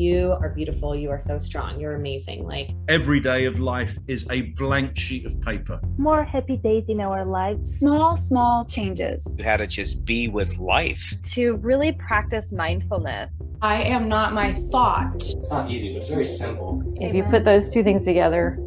[0.00, 0.96] you are beautiful.
[0.96, 1.78] You are so strong.
[1.78, 2.46] You're amazing.
[2.46, 5.78] Like every day of life is a blank sheet of paper.
[5.98, 7.78] More happy days in our lives.
[7.78, 9.36] Small, small changes.
[9.44, 11.14] How to just be with life.
[11.32, 13.58] To really practice mindfulness.
[13.60, 15.16] I am not my thought.
[15.16, 16.82] It's not easy, but it's very simple.
[16.96, 18.58] If you put those two things together,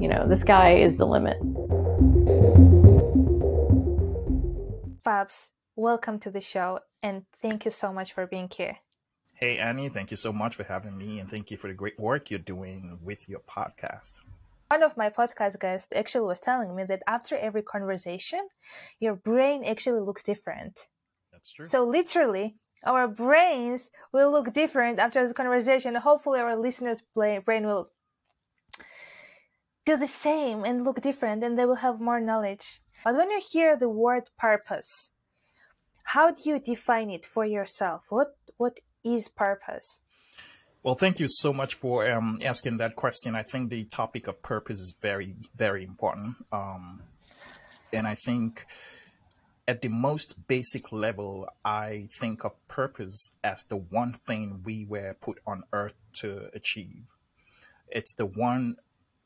[0.00, 1.36] you know, the sky is the limit.
[5.04, 8.78] Babs, welcome to the show and thank you so much for being here.
[9.42, 11.98] Hey, Ani, thank you so much for having me and thank you for the great
[11.98, 14.20] work you're doing with your podcast.
[14.68, 18.46] One of my podcast guests actually was telling me that after every conversation,
[19.00, 20.86] your brain actually looks different.
[21.32, 21.66] That's true.
[21.66, 25.96] So, literally, our brains will look different after the conversation.
[25.96, 27.90] Hopefully, our listeners' brain will
[29.84, 32.80] do the same and look different, and they will have more knowledge.
[33.02, 35.10] But when you hear the word purpose,
[36.04, 38.04] how do you define it for yourself?
[38.08, 39.98] What what is purpose?
[40.82, 43.36] Well, thank you so much for um, asking that question.
[43.36, 46.34] I think the topic of purpose is very, very important.
[46.52, 47.02] Um,
[47.92, 48.66] and I think
[49.68, 55.14] at the most basic level, I think of purpose as the one thing we were
[55.20, 57.04] put on earth to achieve.
[57.88, 58.76] It's the one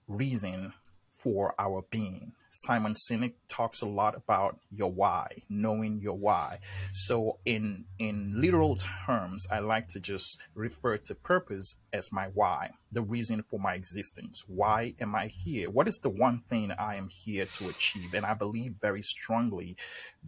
[0.08, 0.74] reason
[1.08, 2.32] for our being.
[2.56, 6.58] Simon Sinek talks a lot about your why, knowing your why.
[6.92, 8.76] So in in literal
[9.06, 13.74] terms, I like to just refer to purpose as my why, the reason for my
[13.74, 14.42] existence.
[14.46, 15.68] Why am I here?
[15.68, 18.14] What is the one thing I am here to achieve?
[18.14, 19.76] And I believe very strongly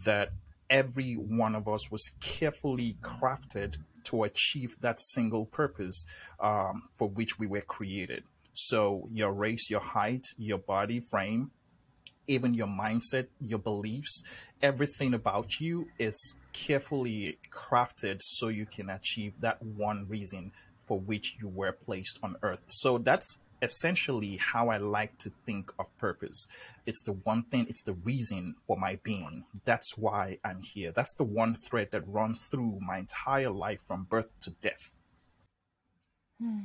[0.05, 0.33] that
[0.69, 6.05] every one of us was carefully crafted to achieve that single purpose
[6.41, 8.25] um, for which we were created.
[8.53, 11.53] So your race, your height, your body frame,
[12.29, 14.23] even your mindset, your beliefs,
[14.63, 21.37] everything about you is carefully crafted so you can achieve that one reason for which
[21.41, 22.65] you were placed on earth.
[22.69, 26.47] So that's essentially how I like to think of purpose.
[26.87, 29.45] It's the one thing, it's the reason for my being.
[29.65, 30.93] That's why I'm here.
[30.93, 34.97] That's the one thread that runs through my entire life from birth to death.
[36.41, 36.61] Hmm.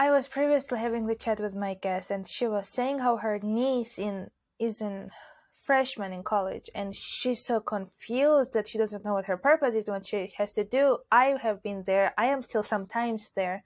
[0.00, 3.38] I was previously having the chat with my guest, and she was saying how her
[3.38, 5.10] niece in is in
[5.58, 9.88] freshman in college, and she's so confused that she doesn't know what her purpose is,
[9.88, 11.00] what she has to do.
[11.12, 12.14] I have been there.
[12.16, 13.62] I am still sometimes there,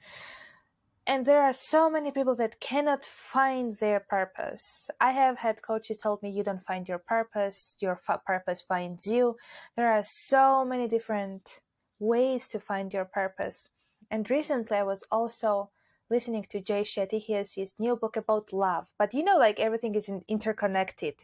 [1.06, 4.90] and there are so many people that cannot find their purpose.
[5.00, 7.96] I have had coaches told me you don't find your purpose, your
[8.26, 9.36] purpose finds you.
[9.76, 11.60] There are so many different
[12.00, 13.68] ways to find your purpose.
[14.10, 15.70] And recently, I was also
[16.14, 17.20] listening to Jay Shetty.
[17.20, 21.14] He has his new book about love, but you know, like everything is interconnected.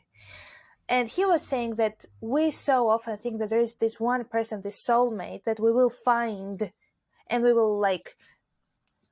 [0.88, 4.62] And he was saying that we so often think that there is this one person,
[4.62, 6.72] this soulmate that we will find
[7.28, 8.16] and we will like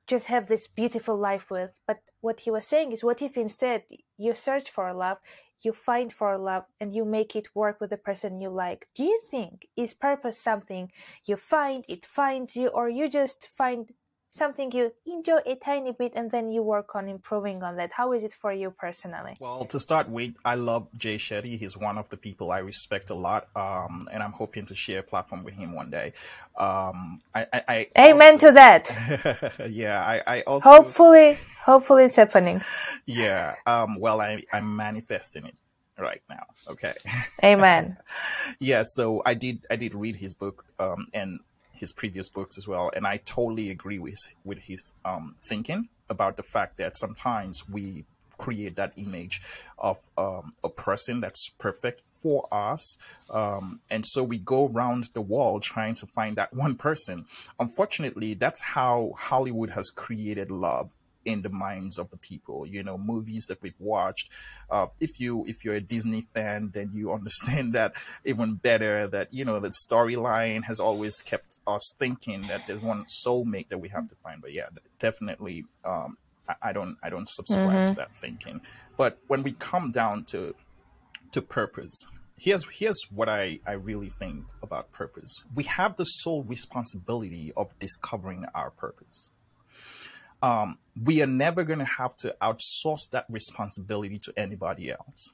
[0.05, 1.79] just have this beautiful life with.
[1.87, 3.83] But what he was saying is, what if instead
[4.17, 5.19] you search for love,
[5.61, 8.87] you find for love, and you make it work with the person you like?
[8.95, 10.91] Do you think is purpose something
[11.25, 13.89] you find, it finds you, or you just find
[14.31, 17.91] something you enjoy a tiny bit and then you work on improving on that.
[17.91, 19.35] How is it for you personally?
[19.39, 21.57] Well to start with i love jay shetty.
[21.57, 24.99] He's one of the people i respect a lot um, and i'm hoping to share
[24.99, 26.13] a platform with him one day.
[26.57, 29.69] Um, I, I, I amen also, to that.
[29.69, 32.61] Yeah I, I also hopefully hopefully it's happening.
[33.05, 35.55] Yeah um, well I, i'm manifesting it
[35.99, 36.93] right now okay?
[37.43, 37.97] Amen.
[38.59, 41.39] Yeah so i did i did read his book um, and
[41.79, 46.37] his previous books as well, and I totally agree with with his um, thinking about
[46.37, 48.05] the fact that sometimes we
[48.39, 49.41] create that image
[49.77, 52.97] of um, a person that's perfect for us.
[53.29, 57.25] Um, and so we go around the world trying to find that one person.
[57.59, 60.93] Unfortunately, that's how Hollywood has created love
[61.25, 62.65] in the minds of the people.
[62.65, 64.31] You know, movies that we've watched.
[64.69, 67.93] Uh, if you if you're a Disney fan, then you understand that
[68.25, 69.07] even better.
[69.07, 73.79] That you know the storyline has always kept us thinking that there's one soulmate that
[73.79, 74.41] we have to find.
[74.41, 76.17] But yeah, definitely, um,
[76.47, 77.85] I, I, don't I don't subscribe mm-hmm.
[77.85, 78.61] to that thinking.
[78.97, 80.55] But when we come down to
[81.31, 82.07] to purpose,
[82.37, 85.43] here's here's what I, I really think about purpose.
[85.55, 89.31] We have the sole responsibility of discovering our purpose
[90.41, 95.31] um, we are never going to have to outsource that responsibility to anybody else.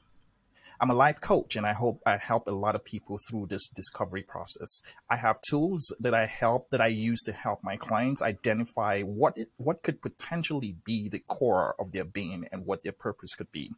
[0.80, 3.68] I'm a life coach and I hope I help a lot of people through this
[3.70, 4.82] discovery process.
[5.10, 9.38] I have tools that I help that I use to help my clients identify what
[9.38, 13.52] it, what could potentially be the core of their being and what their purpose could
[13.52, 13.72] be.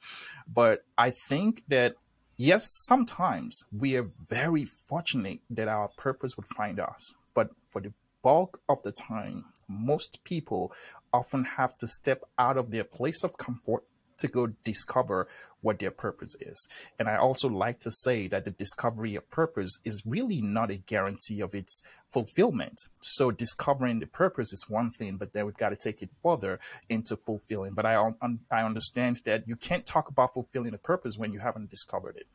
[0.51, 1.95] But I think that
[2.38, 7.13] yes, sometimes we are very fortunate that our purpose would find us.
[7.33, 10.73] But for the bulk of the time, most people
[11.17, 13.83] often have to step out of their place of comfort
[14.19, 15.27] to go discover
[15.61, 16.67] what their purpose is.
[16.99, 20.77] And I also like to say that the discovery of purpose is really not a
[20.77, 22.79] guarantee of its fulfillment.
[23.01, 26.59] So discovering the purpose is one thing, but then we've got to take it further
[26.89, 27.73] into fulfilling.
[27.73, 31.39] But I un- I understand that you can't talk about fulfilling a purpose when you
[31.39, 32.27] haven't discovered it.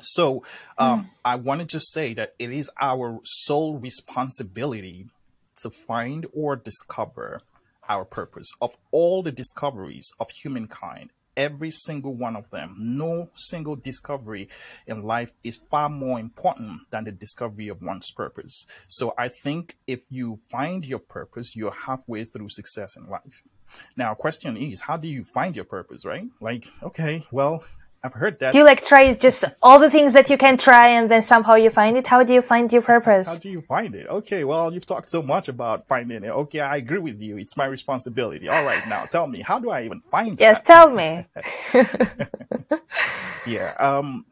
[0.00, 0.44] So
[0.76, 5.06] um, I want to just say that it is our sole responsibility
[5.62, 7.40] to find or discover
[7.88, 8.50] our purpose.
[8.60, 14.48] Of all the discoveries of humankind, every single one of them, no single discovery
[14.86, 18.66] in life is far more important than the discovery of one's purpose.
[18.88, 23.42] So I think if you find your purpose, you're halfway through success in life.
[23.96, 26.26] Now, question is, how do you find your purpose, right?
[26.40, 27.64] Like, okay, well,
[28.02, 28.52] I've heard that.
[28.52, 31.54] Do you like try just all the things that you can try and then somehow
[31.54, 32.06] you find it?
[32.06, 33.26] How do you find your purpose?
[33.26, 34.06] How do you find it?
[34.06, 36.30] Okay, well, you've talked so much about finding it.
[36.30, 37.36] Okay, I agree with you.
[37.36, 38.48] It's my responsibility.
[38.48, 40.40] All right, now tell me, how do I even find it?
[40.40, 40.66] yes, that?
[40.66, 41.26] tell me.
[43.46, 44.24] yeah, um,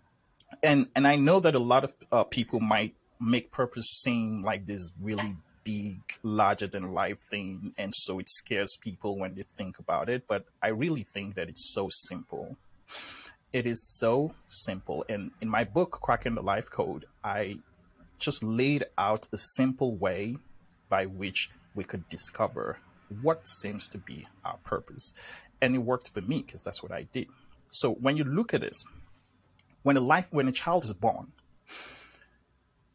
[0.62, 4.66] and and I know that a lot of uh, people might make purpose seem like
[4.66, 5.34] this really
[5.64, 10.26] big, larger than life thing, and so it scares people when they think about it.
[10.28, 12.56] But I really think that it's so simple.
[13.54, 15.04] It is so simple.
[15.08, 17.58] And in my book, Cracking the Life Code, I
[18.18, 20.38] just laid out a simple way
[20.88, 22.78] by which we could discover
[23.22, 25.14] what seems to be our purpose.
[25.62, 27.28] And it worked for me because that's what I did.
[27.70, 28.74] So when you look at it,
[29.84, 31.30] when a life, when a child is born,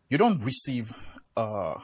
[0.09, 0.91] you don't receive
[1.37, 1.75] uh,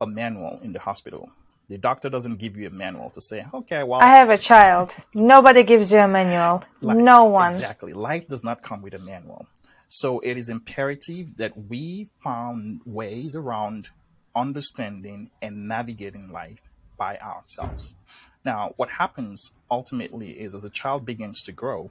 [0.00, 1.32] a manual in the hospital.
[1.68, 4.92] The doctor doesn't give you a manual to say, okay, well, I have a child.
[5.14, 6.62] Nobody gives you a manual.
[6.80, 7.48] Life, no one.
[7.48, 7.92] Exactly.
[7.92, 9.48] Life does not come with a manual.
[9.88, 13.90] So it is imperative that we found ways around
[14.34, 16.62] understanding and navigating life
[16.96, 17.94] by ourselves.
[18.44, 21.90] Now, what happens ultimately is as a child begins to grow,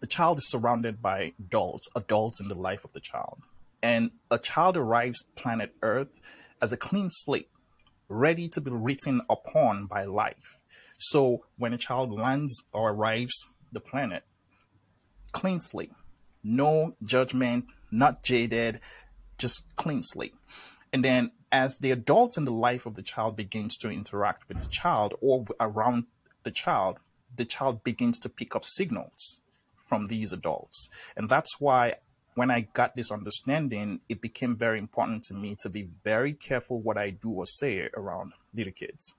[0.00, 3.38] the child is surrounded by adults, adults in the life of the child.
[3.82, 6.20] And a child arrives planet Earth
[6.60, 7.48] as a clean slate
[8.12, 10.60] ready to be written upon by life.
[10.98, 14.24] So when a child lands or arrives the planet,
[15.32, 15.92] clean slate,
[16.44, 18.80] no judgment, not jaded,
[19.38, 20.34] just clean slate.
[20.92, 24.62] And then as the adults in the life of the child begins to interact with
[24.62, 26.06] the child or around
[26.44, 26.98] the child,
[27.34, 29.40] the child begins to pick up signals
[29.74, 30.88] from these adults.
[31.16, 31.94] And that's why
[32.34, 36.80] when I got this understanding, it became very important to me to be very careful
[36.80, 39.14] what I do or say around little kids.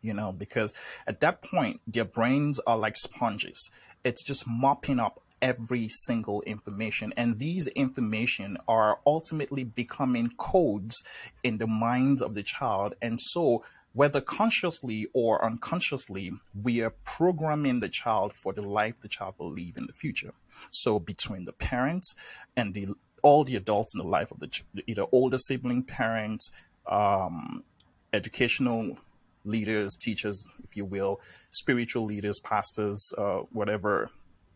[0.00, 0.74] You know, because
[1.08, 3.70] at that point, their brains are like sponges.
[4.04, 7.12] It's just mopping up every single information.
[7.16, 11.02] And these information are ultimately becoming codes
[11.42, 12.94] in the minds of the child.
[13.02, 16.32] And so whether consciously or unconsciously,
[16.62, 20.32] we are programming the child for the life the child will live in the future.
[20.70, 22.14] So between the parents
[22.56, 22.88] and the
[23.22, 24.48] all the adults in the life of the
[24.86, 26.50] either older sibling, parents,
[26.86, 27.64] um,
[28.12, 28.96] educational
[29.44, 31.20] leaders, teachers, if you will,
[31.50, 34.10] spiritual leaders, pastors, uh, whatever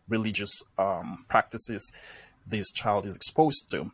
[0.07, 1.91] religious um, practices
[2.45, 3.91] this child is exposed to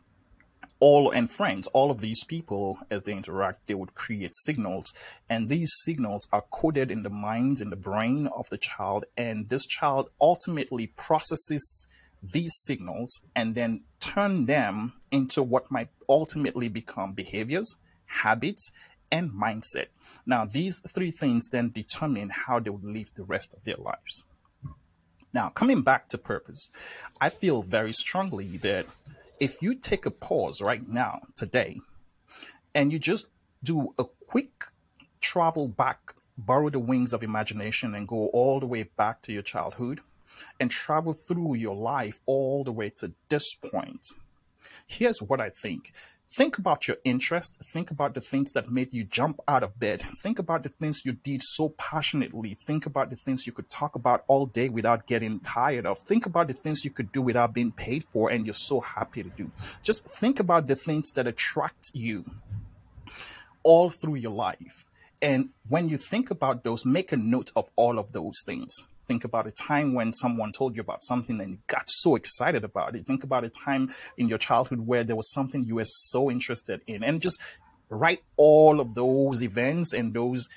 [0.80, 4.92] all and friends, all of these people, as they interact, they would create signals.
[5.28, 9.04] And these signals are coded in the mind, in the brain of the child.
[9.16, 11.86] And this child ultimately processes
[12.22, 18.70] these signals and then turn them into what might ultimately become behaviors, habits,
[19.12, 19.86] and mindset.
[20.26, 24.24] Now, these three things then determine how they would live the rest of their lives.
[25.32, 26.70] Now, coming back to purpose,
[27.20, 28.86] I feel very strongly that
[29.40, 31.76] if you take a pause right now, today,
[32.74, 33.28] and you just
[33.64, 34.64] do a quick
[35.20, 39.42] travel back, borrow the wings of imagination and go all the way back to your
[39.42, 40.00] childhood
[40.60, 44.08] and travel through your life all the way to this point,
[44.86, 45.92] here's what I think.
[46.32, 47.60] Think about your interest.
[47.60, 50.00] Think about the things that made you jump out of bed.
[50.22, 52.54] Think about the things you did so passionately.
[52.54, 55.98] Think about the things you could talk about all day without getting tired of.
[55.98, 59.24] Think about the things you could do without being paid for and you're so happy
[59.24, 59.50] to do.
[59.82, 62.24] Just think about the things that attract you
[63.64, 64.86] all through your life.
[65.20, 68.84] And when you think about those, make a note of all of those things.
[69.10, 72.62] Think about a time when someone told you about something and you got so excited
[72.62, 73.08] about it.
[73.08, 76.80] Think about a time in your childhood where there was something you were so interested
[76.86, 77.42] in and just
[77.88, 80.48] write all of those events and those,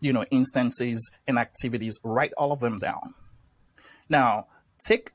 [0.00, 3.12] you know, instances and activities, write all of them down.
[4.08, 4.46] Now,
[4.82, 5.10] take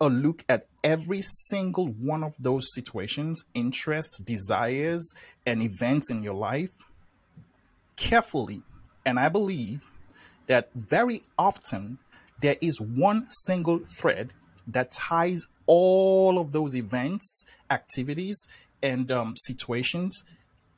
[0.00, 5.12] a look at every single one of those situations, interests, desires,
[5.44, 6.70] and events in your life
[7.96, 8.62] carefully,
[9.04, 9.90] and I believe
[10.46, 11.98] that very often
[12.42, 14.32] there is one single thread
[14.66, 18.46] that ties all of those events, activities,
[18.82, 20.22] and um, situations,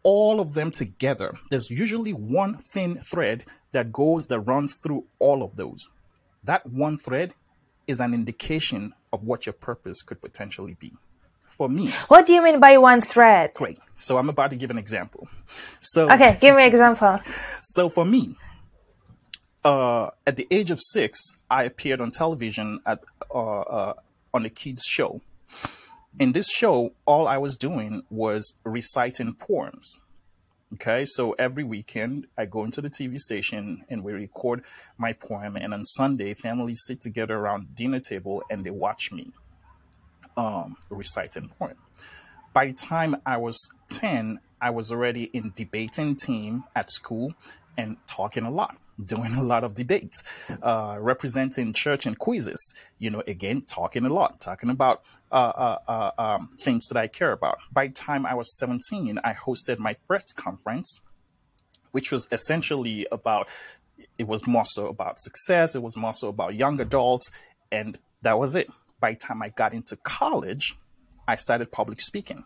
[0.05, 1.35] all of them together.
[1.51, 5.89] There's usually one thin thread that goes, that runs through all of those.
[6.45, 7.35] That one thread
[7.87, 10.93] is an indication of what your purpose could potentially be.
[11.47, 13.53] For me, What do you mean by one thread?
[13.55, 13.79] great.
[13.97, 15.29] So I'm about to give an example.
[15.81, 17.21] So, Okay, give me an example.
[17.63, 18.37] so for me,
[19.65, 23.01] uh, at the age of six, I appeared on television at
[23.35, 23.95] uh, uh,
[24.33, 25.21] on a kids show.
[26.19, 30.01] In this show, all I was doing was reciting poems.
[30.75, 34.65] Okay, so every weekend I go into the TV station and we record
[34.99, 39.33] my poem, and on Sunday, families sit together around dinner table and they watch me
[40.37, 41.77] um, reciting poem.
[42.53, 47.35] By the time I was 10, I was already in debating team at school
[47.77, 50.23] and talking a lot, doing a lot of debates,
[50.63, 55.79] uh, representing church and quizzes, you know, again, talking a lot, talking about uh, uh,
[55.89, 57.59] uh, um, things that I care about.
[57.73, 61.01] By the time I was 17, I hosted my first conference,
[61.91, 63.49] which was essentially about,
[64.19, 67.31] it was more so about success, it was more so about young adults,
[67.73, 68.71] and that was it.
[69.01, 70.77] By the time I got into college,
[71.27, 72.45] I started public speaking,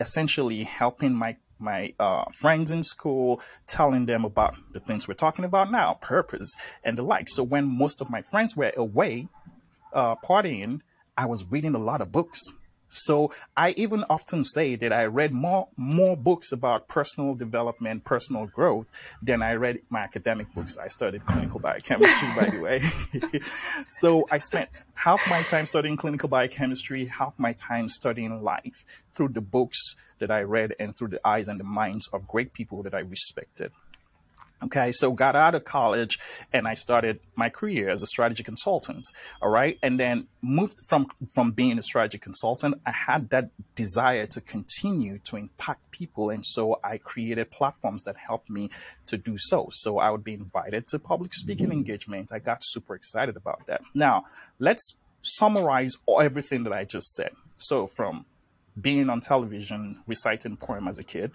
[0.00, 5.44] essentially helping my my uh, friends in school, telling them about the things we're talking
[5.44, 6.52] about now, purpose
[6.84, 7.28] and the like.
[7.28, 9.28] So when most of my friends were away
[9.92, 10.80] uh, partying,
[11.16, 12.54] I was reading a lot of books.
[12.94, 18.46] So I even often say that I read more more books about personal development, personal
[18.46, 18.90] growth
[19.22, 20.76] than I read my academic books.
[20.76, 22.80] I studied clinical biochemistry, by the way.
[23.88, 29.28] so I spent half my time studying clinical biochemistry, half my time studying life through
[29.28, 32.82] the books that I read and through the eyes and the minds of great people
[32.84, 33.72] that I respected.
[34.64, 36.20] Okay, so got out of college
[36.52, 39.04] and I started my career as a strategy consultant.
[39.40, 42.76] All right, and then moved from from being a strategy consultant.
[42.86, 48.16] I had that desire to continue to impact people, and so I created platforms that
[48.16, 48.70] helped me
[49.06, 49.68] to do so.
[49.72, 51.78] So I would be invited to public speaking mm-hmm.
[51.78, 52.30] engagements.
[52.30, 53.82] I got super excited about that.
[53.94, 54.26] Now
[54.60, 57.32] let's summarize everything that I just said.
[57.56, 58.26] So from
[58.80, 61.32] being on television reciting poem as a kid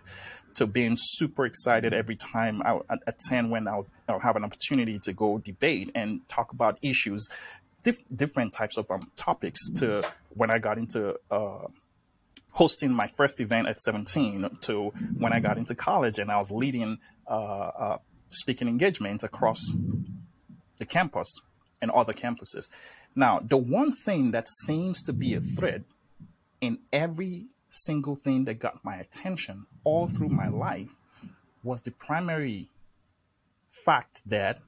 [0.56, 5.14] to being super excited every time I attend when I'll, I'll have an opportunity to
[5.14, 7.28] go debate and talk about issues,
[7.84, 11.68] diff- different types of um, topics to when I got into uh,
[12.54, 14.90] hosting my first event at 17 to
[15.20, 17.98] when I got into college and I was leading uh, uh,
[18.30, 19.76] speaking engagements across
[20.78, 21.32] the campus
[21.84, 22.72] and other campuses.
[23.16, 25.86] Now, the one thing that seems to be a thread
[26.62, 30.96] in every single thing that got my attention all through my life
[31.64, 32.70] was the primary
[33.70, 34.60] fact that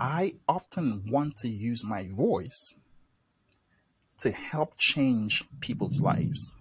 [0.00, 2.74] I often want to use my voice
[4.20, 6.54] to help change people's lives.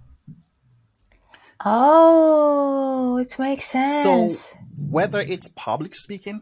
[1.63, 4.03] Oh, it makes sense.
[4.03, 6.41] So, whether it's public speaking,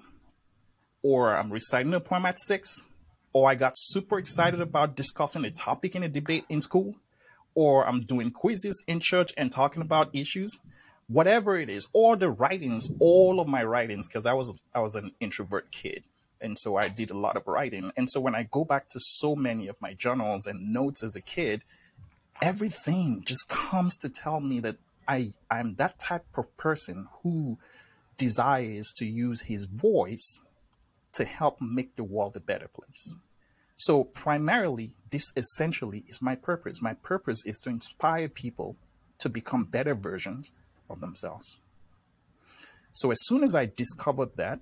[1.04, 2.88] or I'm reciting a poem at six,
[3.34, 6.96] or I got super excited about discussing a topic in a debate in school,
[7.56, 10.60] or I'm doing quizzes in church and talking about issues,
[11.08, 14.96] whatever it is, or the writings, all of my writings, because I was I was
[14.96, 16.04] an introvert kid.
[16.42, 17.92] And so I did a lot of writing.
[17.98, 21.16] And so when I go back to so many of my journals and notes as
[21.16, 21.64] a kid,
[22.42, 24.78] everything just comes to tell me that
[25.08, 27.58] I, I'm that type of person who
[28.18, 30.40] desires to use his voice
[31.14, 33.18] to help make the world a better place.
[33.80, 36.82] So primarily, this essentially is my purpose.
[36.82, 38.76] My purpose is to inspire people
[39.20, 40.52] to become better versions
[40.90, 41.60] of themselves.
[42.92, 44.60] So as soon as I discovered that,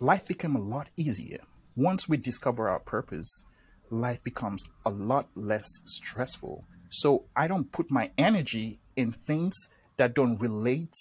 [0.00, 1.40] life became a lot easier.
[1.76, 3.44] Once we discover our purpose,
[3.90, 6.64] life becomes a lot less stressful.
[6.88, 10.94] So I don't put my energy in things that don't relate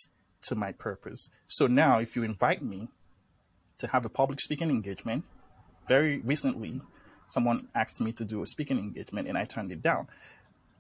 [0.49, 1.29] to my purpose.
[1.47, 2.89] So now, if you invite me
[3.77, 5.23] to have a public speaking engagement,
[5.87, 6.81] very recently,
[7.27, 10.07] someone asked me to do a speaking engagement and I turned it down.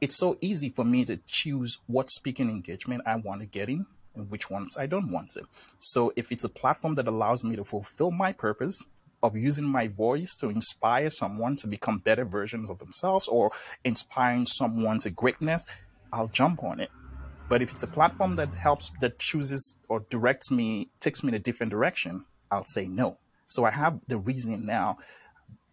[0.01, 3.85] It's so easy for me to choose what speaking engagement I want to get in
[4.15, 5.45] and which ones I don't want it.
[5.79, 8.85] So if it's a platform that allows me to fulfill my purpose
[9.23, 13.51] of using my voice to inspire someone to become better versions of themselves or
[13.85, 15.65] inspiring someone to greatness,
[16.11, 16.91] I'll jump on it.
[17.49, 21.35] But if it's a platform that helps, that chooses or directs me, takes me in
[21.35, 23.17] a different direction, I'll say no.
[23.47, 24.97] So I have the reason now.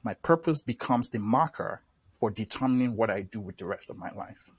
[0.03, 4.11] My purpose becomes the marker for determining what I do with the rest of my
[4.11, 4.51] life.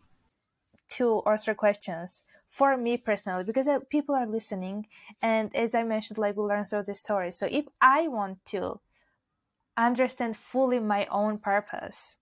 [0.88, 2.24] Two or three questions.
[2.51, 4.86] for me personally because uh, people are listening
[5.21, 8.79] and as i mentioned like we learn through the story so if i want to
[9.77, 12.17] understand fully my own purpose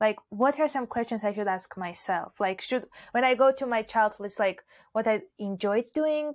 [0.00, 3.66] like what are some questions i should ask myself like should when i go to
[3.66, 6.34] my childhood it's like what i enjoyed doing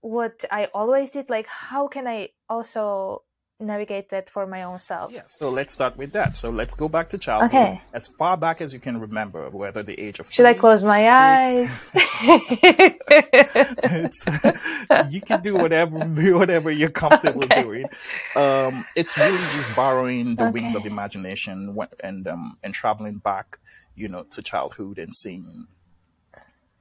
[0.00, 3.22] what i always did like how can i also
[3.60, 6.36] navigate that for my own self Yeah, so let's start with that.
[6.36, 7.80] So let's go back to childhood, Okay.
[7.92, 11.02] as far back as you can remember, whether the age of should i close my
[11.02, 11.90] six, eyes
[15.10, 15.96] you can do whatever
[16.38, 17.62] whatever you're comfortable Okay.
[17.62, 17.88] doing.
[18.36, 23.58] Um, it's really just borrowing the wings of imagination and um, and traveling back,
[23.94, 25.66] you know, to childhood and seeing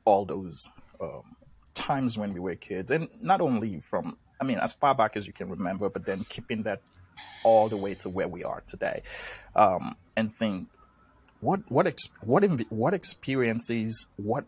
[0.05, 0.69] all those
[1.01, 1.35] um,
[1.73, 5.27] times when we were kids, and not only from I mean as far back as
[5.27, 6.81] you can remember, but then keeping that
[7.43, 9.01] all the way to where we are today,
[9.55, 10.67] um, and think
[11.41, 14.45] what what ex- what inv- what experiences what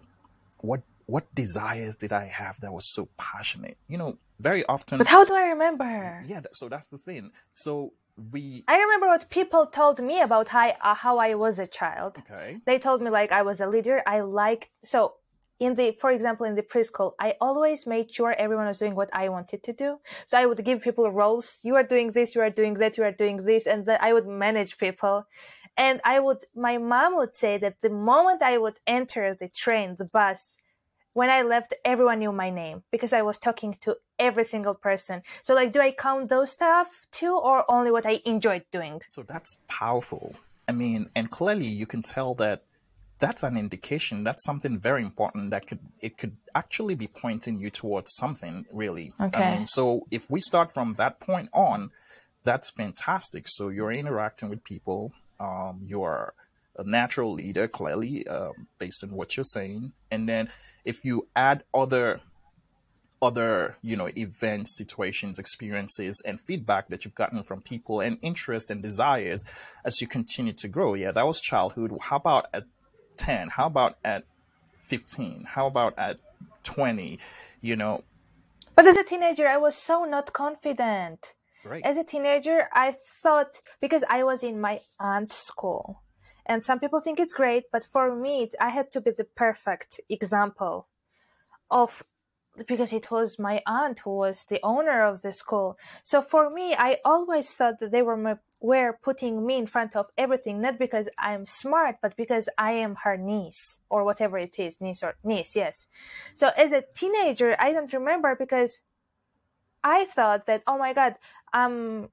[0.60, 3.78] what what desires did I have that was so passionate?
[3.88, 4.98] You know, very often.
[4.98, 7.32] but how do i remember yeah, so that's the thing.
[7.52, 7.94] So
[8.32, 12.18] we I remember what people told me about how, uh, how I was a child.
[12.20, 12.60] okay.
[12.66, 14.02] They told me like I was a leader.
[14.06, 15.16] I liked so
[15.62, 19.10] in the for example in the preschool, I always made sure everyone was doing what
[19.14, 20.00] I wanted to do.
[20.26, 21.60] So I would give people roles.
[21.62, 22.34] You are doing this.
[22.36, 22.98] You are doing that.
[22.98, 25.28] You are doing this, and then I would manage people.
[25.78, 29.96] And I would, my mom would say that the moment I would enter the train,
[29.98, 30.58] the bus,
[31.14, 35.22] when I left, everyone knew my name because I was talking to every single person.
[35.44, 39.02] So, like, do I count those stuff too, or only what I enjoyed doing?
[39.10, 40.36] So that's powerful.
[40.68, 42.64] I mean, and clearly you can tell that
[43.22, 44.26] that's an indication.
[44.26, 49.14] That's something very important that could it could actually be pointing you towards something really.
[49.22, 49.42] Okay.
[49.42, 51.92] I mean, so if we start from that point on,
[52.44, 53.44] that's fantastic.
[53.48, 55.14] So you're interacting with people.
[55.40, 56.34] Um, you're
[56.78, 59.94] a natural leader, clearly, um, based on what you're saying.
[60.10, 60.50] And then
[60.84, 62.22] if you add other
[63.24, 68.72] other you know events situations experiences and feedback that you've gotten from people and interest
[68.72, 69.46] and desires
[69.86, 72.64] as you continue to grow yeah that was childhood how about at
[73.22, 74.24] 10 how about at
[74.82, 76.18] 15 how about at
[76.64, 77.20] 20
[77.62, 78.02] you know?
[78.76, 81.34] But as a teenager, I was so not confident.
[81.64, 81.84] right.
[81.86, 86.02] As a teenager, I thought because I was in my aunt's school,
[86.46, 90.00] and some people think it's great, but for me, I had to be the perfect
[90.10, 90.88] example
[91.70, 92.04] of
[92.68, 95.78] because it was my aunt who was the owner of the school.
[96.04, 99.96] So for me, I always thought that they were my, were putting me in front
[99.96, 104.60] of everything, not because I'm smart, but because I am her niece or whatever it
[104.60, 105.88] is, niece or niece, yes.
[106.36, 108.80] So as a teenager, I don't remember because
[109.84, 111.16] I thought that, oh my God,
[111.54, 112.10] um,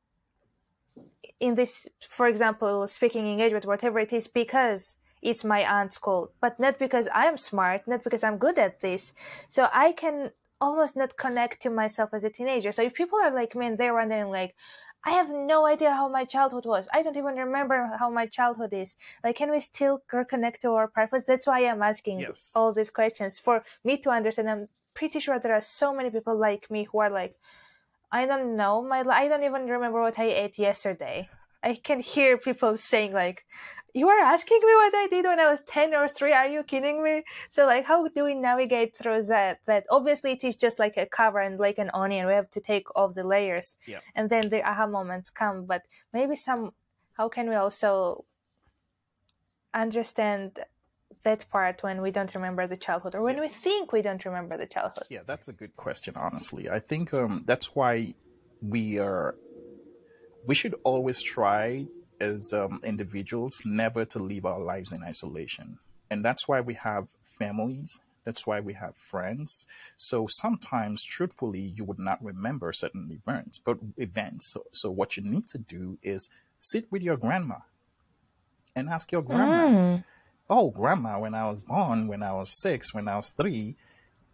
[1.41, 6.59] in this, for example, speaking engagement, whatever it is, because it's my aunt's school, but
[6.59, 9.13] not because I'm smart, not because I'm good at this.
[9.49, 12.73] So I can almost not connect to myself as a teenager.
[12.73, 14.55] So if people are like me and they're wondering, like,
[15.05, 16.89] I have no idea how my childhood was.
[16.93, 18.97] I don't even remember how my childhood is.
[19.23, 21.25] Like, can we still reconnect to our purpose?
[21.25, 22.53] That's why I'm asking Yes.
[22.55, 24.51] all these questions for me to understand.
[24.51, 27.37] I'm pretty sure there are so many people like me who are like,
[28.11, 28.83] I don't know.
[28.83, 31.29] My I don't even remember what I ate yesterday.
[31.63, 33.45] I can hear people saying like,
[33.95, 36.33] "You are asking me what I did when I was ten or three?
[36.33, 39.61] Are you kidding me?" So like, how do we navigate through that?
[39.67, 42.27] That obviously it is just like a cover and like an onion.
[42.27, 44.01] We have to take off the layers, Yeah.
[44.15, 45.65] and then the aha moments come.
[45.67, 46.73] But maybe some.
[47.15, 48.25] How can we also
[49.75, 50.61] understand
[51.25, 53.41] that part when we don't remember the childhood, or when Yeah.
[53.43, 55.07] we think we don't remember the childhood?
[55.11, 56.71] Yeah, that's a good question, honestly.
[56.71, 58.15] I think um, that's why
[58.63, 59.35] we are,
[60.49, 61.87] we should always try
[62.21, 65.79] as um, individuals never to live our lives in isolation.
[66.11, 68.01] And that's why we have families.
[68.25, 69.67] That's why we have friends.
[69.99, 74.53] So sometimes, truthfully, you would not remember certain events, but events.
[74.53, 77.59] So, so what you need to do is sit with your grandma
[78.75, 80.05] and ask your grandma Mm.
[80.49, 83.77] oh grandma when i was born when i was six when i was three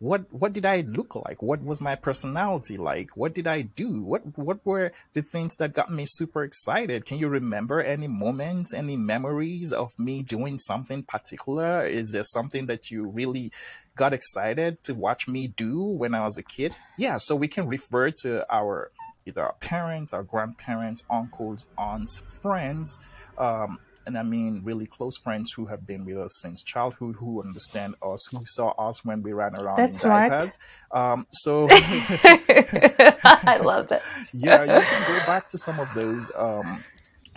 [0.05, 1.43] what what did i look like?
[1.43, 3.17] What was my personality like?
[3.17, 4.03] What did i do?
[4.03, 7.07] What what were the things that got me super excited?
[7.07, 11.87] Can you remember any moments any memories of me doing something particular?
[11.87, 13.51] Is there something that you really
[13.97, 16.75] got excited to watch me do when i was a kid?
[16.99, 18.91] Yeah so we can refer to our
[19.25, 22.99] either our parents our grandparents uncles aunts friends
[23.39, 27.43] um, and I mean really close friends who have been with us since childhood, who
[27.43, 30.59] understand us, who saw us when we ran around That's in diapers.
[30.91, 34.03] Um, so I love that.
[34.33, 36.85] yeah, you can go back to some of those um,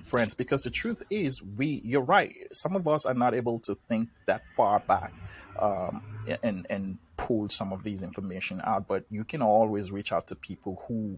[0.04, 2.34] friends because the truth is, we you're right.
[2.52, 5.14] Some of us are not able to think that far back,
[5.60, 6.02] um,
[6.44, 10.36] and and pulled some of these information out, but you can always reach out to
[10.36, 11.18] people who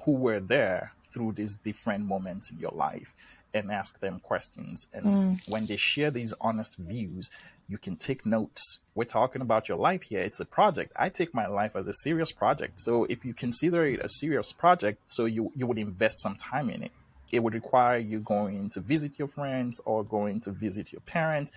[0.00, 3.14] who were there through these different moments in your life
[3.58, 4.86] and ask them questions.
[4.92, 5.48] And Mm.
[5.48, 7.30] when they share these honest views,
[7.68, 8.80] you can take notes.
[8.94, 10.20] We're talking about your life here.
[10.20, 10.92] It's a project.
[10.96, 12.80] I take my life as a serious project.
[12.80, 16.70] So if you consider it a serious project, so you, you would invest some time
[16.70, 16.92] in it.
[17.32, 21.50] It would require you going to visit your friends or going to visit your parents.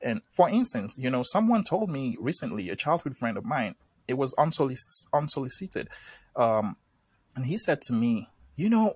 [0.00, 3.74] And for instance, you know, someone told me recently, a childhood friend of mine,
[4.06, 5.88] it was unsolicited, unsolicited.
[6.36, 6.76] Um,
[7.34, 8.94] and he said to me, You know,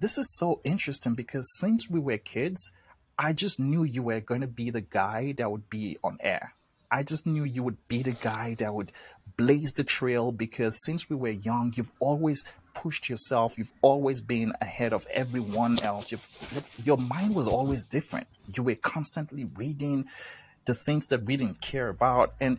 [0.00, 2.72] this is so interesting because since we were kids,
[3.18, 6.52] I just knew you were going to be the guy that would be on air.
[6.90, 8.92] I just knew you would be the guy that would
[9.36, 13.58] blaze the trail because since we were young, you've always pushed yourself.
[13.58, 16.12] You've always been ahead of everyone else.
[16.12, 16.28] You've,
[16.84, 18.26] your mind was always different.
[18.54, 20.06] You were constantly reading
[20.66, 22.34] the things that we didn't care about.
[22.40, 22.58] And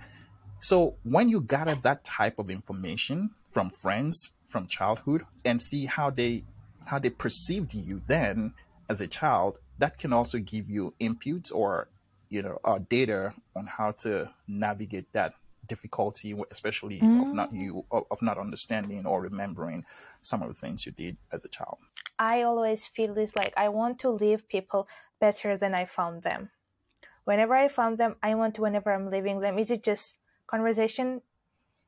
[0.60, 6.10] so when you gather that type of information from friends from childhood and see how
[6.10, 6.44] they
[6.88, 8.54] how they perceived you then
[8.90, 11.90] as a child, that can also give you inputs or
[12.30, 15.34] you know uh, data on how to navigate that
[15.68, 19.86] difficulty, especially of not you of of not understanding or remembering
[20.22, 21.78] some of the things you did as a child.
[22.18, 24.88] I always feel this like I want to leave people
[25.20, 26.52] better than I found them.
[27.26, 29.60] Whenever I found them, I want to whenever I'm leaving them.
[29.60, 30.16] Is it just
[30.48, 31.22] conversation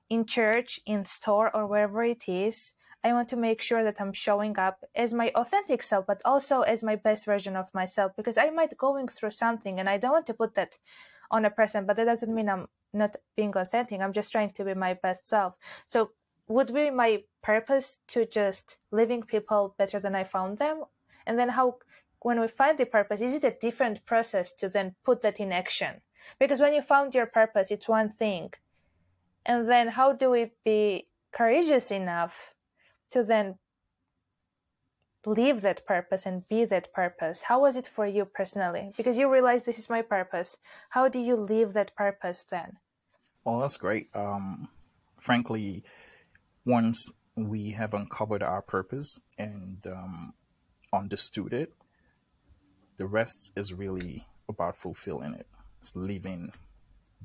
[0.09, 2.73] in church, in store, or wherever it is?
[3.03, 6.61] I want to make sure that I'm showing up as my authentic self, but also
[6.61, 10.11] as my best version of myself because I might going through something and I don't
[10.11, 10.77] want to put that
[11.31, 14.01] on a person, but that doesn't mean I'm not being authentic.
[14.01, 15.53] I'm just trying to be my best self.
[15.87, 16.11] So
[16.47, 20.83] would be my purpose to just leaving people better than I found them?
[21.25, 21.77] And then how
[22.21, 25.53] when we find the purpose, is it a different process to then put that in
[25.53, 26.01] action?
[26.37, 28.51] Because when you found your purpose, it's one thing.
[29.45, 32.55] And then how do we be courageous enough
[33.11, 33.55] to then
[35.25, 37.43] live that purpose and be that purpose?
[37.43, 38.91] How was it for you personally?
[38.95, 40.57] Because you realize this is my purpose.
[40.89, 42.77] How do you live that purpose then?
[43.43, 44.09] Well, that's great.
[44.15, 44.69] Um,
[45.19, 45.83] frankly,
[46.65, 50.33] once we have uncovered our purpose and um,
[50.93, 51.73] understood it,
[52.97, 55.47] the rest is really about fulfilling it.
[55.79, 56.51] It's living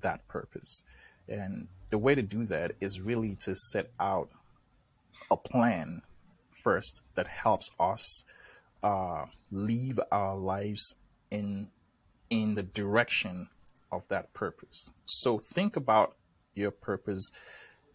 [0.01, 0.85] that purpose.
[1.29, 4.31] And the way to do that is really to set out
[5.31, 6.03] a plan
[6.51, 8.25] first that helps us
[8.83, 10.97] uh, live our lives
[11.31, 11.69] in
[12.31, 13.49] in the direction
[13.93, 14.91] of that purpose.
[15.07, 16.17] So think about
[16.55, 17.31] your purpose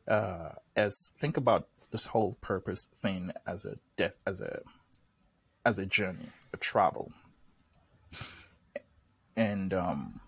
[0.08, 4.62] uh, as think about this whole purpose thing as a de- as a
[5.66, 7.12] as a journey, a travel,
[9.36, 10.20] and um,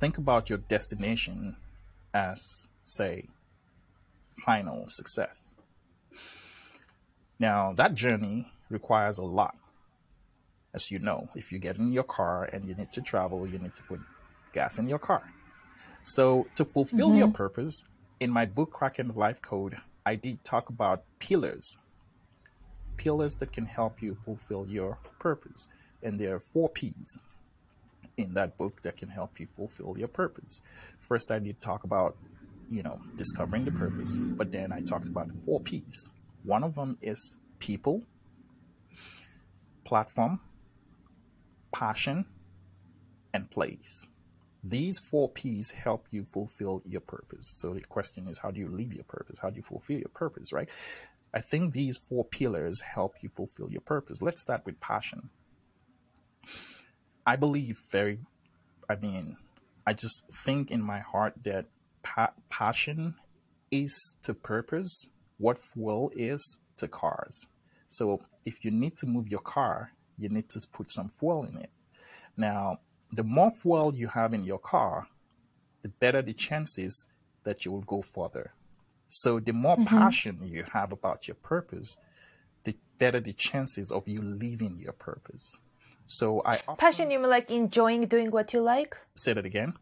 [0.00, 1.56] think about your destination
[2.12, 3.28] as say
[4.44, 5.47] final success.
[7.38, 9.56] Now that journey requires a lot.
[10.74, 13.58] As you know, if you get in your car and you need to travel, you
[13.58, 14.00] need to put
[14.52, 15.22] gas in your car.
[16.02, 17.36] So to fulfill your mm-hmm.
[17.36, 17.84] purpose,
[18.20, 21.76] in my book Cracking the Life Code, I did talk about pillars.
[22.96, 25.68] Pillars that can help you fulfill your purpose.
[26.02, 27.18] And there are four P's
[28.16, 30.60] in that book that can help you fulfill your purpose.
[30.98, 32.16] First, I did talk about,
[32.70, 36.10] you know, discovering the purpose, but then I talked about the four P's.
[36.48, 38.06] One of them is people,
[39.84, 40.40] platform,
[41.74, 42.24] passion,
[43.34, 44.08] and place.
[44.64, 47.48] These four P's help you fulfill your purpose.
[47.60, 49.38] So the question is, how do you live your purpose?
[49.38, 50.70] How do you fulfill your purpose, right?
[51.34, 54.22] I think these four pillars help you fulfill your purpose.
[54.22, 55.28] Let's start with passion.
[57.26, 58.20] I believe very,
[58.88, 59.36] I mean,
[59.86, 61.66] I just think in my heart that
[62.02, 63.16] pa- passion
[63.70, 67.46] is to purpose what fuel is to cars.
[67.88, 71.56] So if you need to move your car, you need to put some fuel in
[71.56, 71.70] it.
[72.36, 72.78] Now,
[73.12, 75.08] the more fuel you have in your car,
[75.82, 77.06] the better the chances
[77.44, 78.52] that you will go further.
[79.08, 79.98] So the more mm-hmm.
[79.98, 81.96] passion you have about your purpose,
[82.64, 85.58] the better the chances of you living your purpose.
[86.06, 88.96] So I often Passion, you mean like enjoying doing what you like?
[89.14, 89.74] say that again.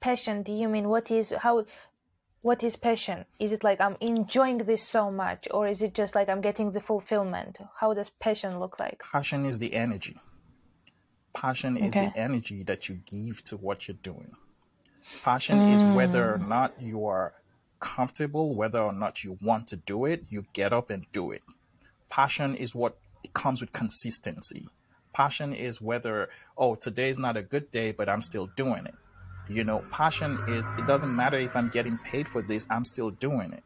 [0.00, 1.66] Passion, do you mean what is how
[2.42, 3.26] what is passion?
[3.38, 6.70] Is it like I'm enjoying this so much or is it just like I'm getting
[6.72, 7.58] the fulfillment?
[7.80, 9.02] How does passion look like?
[9.12, 10.16] Passion is the energy.
[11.34, 14.32] Passion is the energy that you give to what you're doing.
[15.22, 16.48] Passion is whether or mm.
[16.48, 17.34] not you are
[17.78, 21.42] comfortable, whether or not you want to do it, you get up and do it.
[22.08, 24.66] Passion is what it comes with consistency.
[25.12, 28.94] Passion is whether, oh, today's not a good day, but I'm still doing it.
[29.50, 33.10] You know, passion is it doesn't matter if I'm getting paid for this, I'm still
[33.10, 33.64] doing it.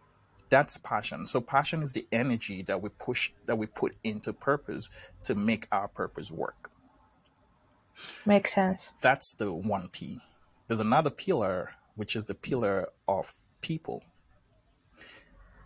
[0.49, 1.27] That's passion.
[1.27, 4.89] So passion is the energy that we push that we put into purpose
[5.25, 6.71] to make our purpose work.
[8.25, 8.91] Makes sense.
[9.03, 10.21] That's the one P.
[10.69, 14.03] There's another pillar, which is the pillar of people.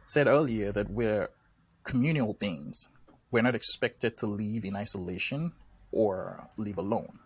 [0.07, 1.28] Said earlier that we're
[1.85, 2.88] communal beings.
[3.31, 5.52] We're not expected to live in isolation
[5.92, 7.20] or live alone.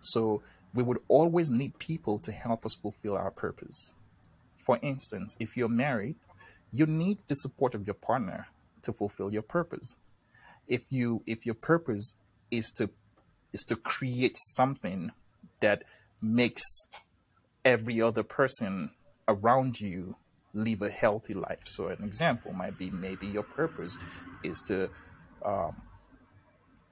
[0.00, 0.42] So
[0.74, 3.94] we would always need people to help us fulfill our purpose.
[4.56, 6.16] For instance, if you're married,
[6.72, 8.46] you need the support of your partner
[8.82, 9.96] to fulfill your purpose.
[10.66, 12.14] If you if your purpose
[12.50, 12.90] is to
[13.52, 15.12] is to create something
[15.60, 15.84] that
[16.20, 16.88] makes
[17.64, 18.90] every other person
[19.26, 20.16] around you
[20.52, 21.62] live a healthy life.
[21.64, 23.98] So an example might be maybe your purpose
[24.42, 24.90] is to
[25.44, 25.80] um,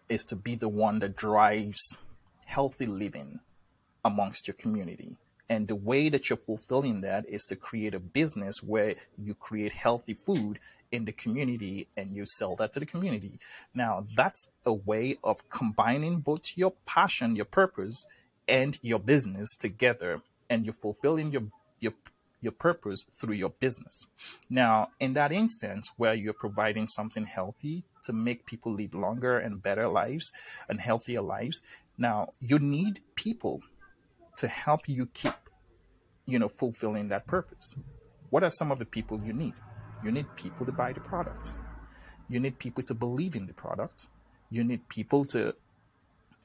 [0.08, 2.00] is to be the one that drives
[2.44, 3.40] healthy living
[4.06, 5.16] amongst your community.
[5.48, 9.72] And the way that you're fulfilling that is to create a business where you create
[9.72, 10.58] healthy food
[10.90, 13.38] in the community and you sell that to the community.
[13.74, 18.06] Now, that's a way of combining both your passion, your purpose,
[18.48, 21.44] and your business together, and you're fulfilling your
[21.80, 21.92] your
[22.40, 24.06] your purpose through your business.
[24.48, 29.62] Now, in that instance where you're providing something healthy to make people live longer and
[29.62, 30.32] better lives
[30.68, 31.62] and healthier lives,
[31.98, 33.62] now you need people
[34.36, 35.34] to help you keep,
[36.26, 37.74] you know, fulfilling that purpose.
[38.30, 39.54] What are some of the people you need?
[40.04, 41.60] You need people to buy the products.
[42.28, 44.08] You need people to believe in the products.
[44.50, 45.54] You need people to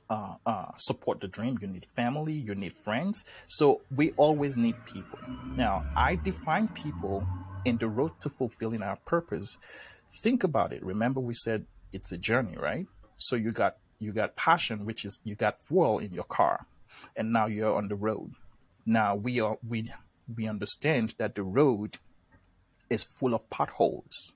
[0.10, 1.58] uh, uh, support the dream.
[1.62, 2.34] You need family.
[2.34, 3.26] You need friends.
[3.48, 5.20] So we always need people.
[5.56, 7.28] Now, I define people
[7.66, 9.58] in the road to fulfilling our purpose.
[10.22, 10.84] Think about it.
[10.84, 12.88] Remember, we said it's a journey, right?
[13.16, 16.66] So you got you got passion, which is you got fuel in your car
[17.16, 18.32] and now you're on the road.
[18.86, 19.92] Now we are we
[20.36, 21.98] we understand that the road
[22.90, 24.36] is full of potholes.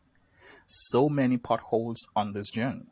[0.68, 2.88] So many potholes on this journey.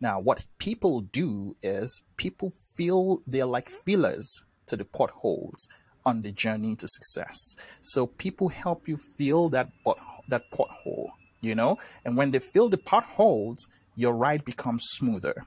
[0.00, 5.68] Now what people do is people feel they're like fillers to the potholes
[6.06, 7.56] on the journey to success.
[7.82, 11.78] So people help you fill that pot, that pothole, you know?
[12.04, 15.46] And when they fill the potholes, your ride becomes smoother.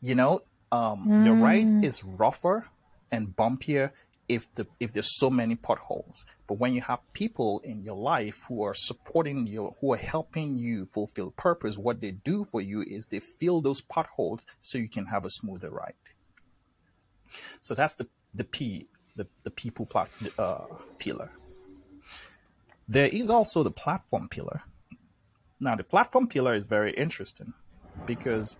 [0.00, 0.40] You know,
[0.72, 1.24] um, mm.
[1.24, 2.66] your ride is rougher
[3.10, 3.90] and bumpier
[4.28, 6.26] if the if there's so many potholes.
[6.46, 10.58] But when you have people in your life who are supporting you, who are helping
[10.58, 14.88] you fulfill purpose, what they do for you is they fill those potholes so you
[14.88, 15.94] can have a smoother ride.
[17.62, 20.66] So that's the the P, the the people plat, uh,
[20.98, 21.30] pillar.
[22.86, 24.62] There is also the platform pillar.
[25.60, 27.52] Now the platform pillar is very interesting
[28.06, 28.58] because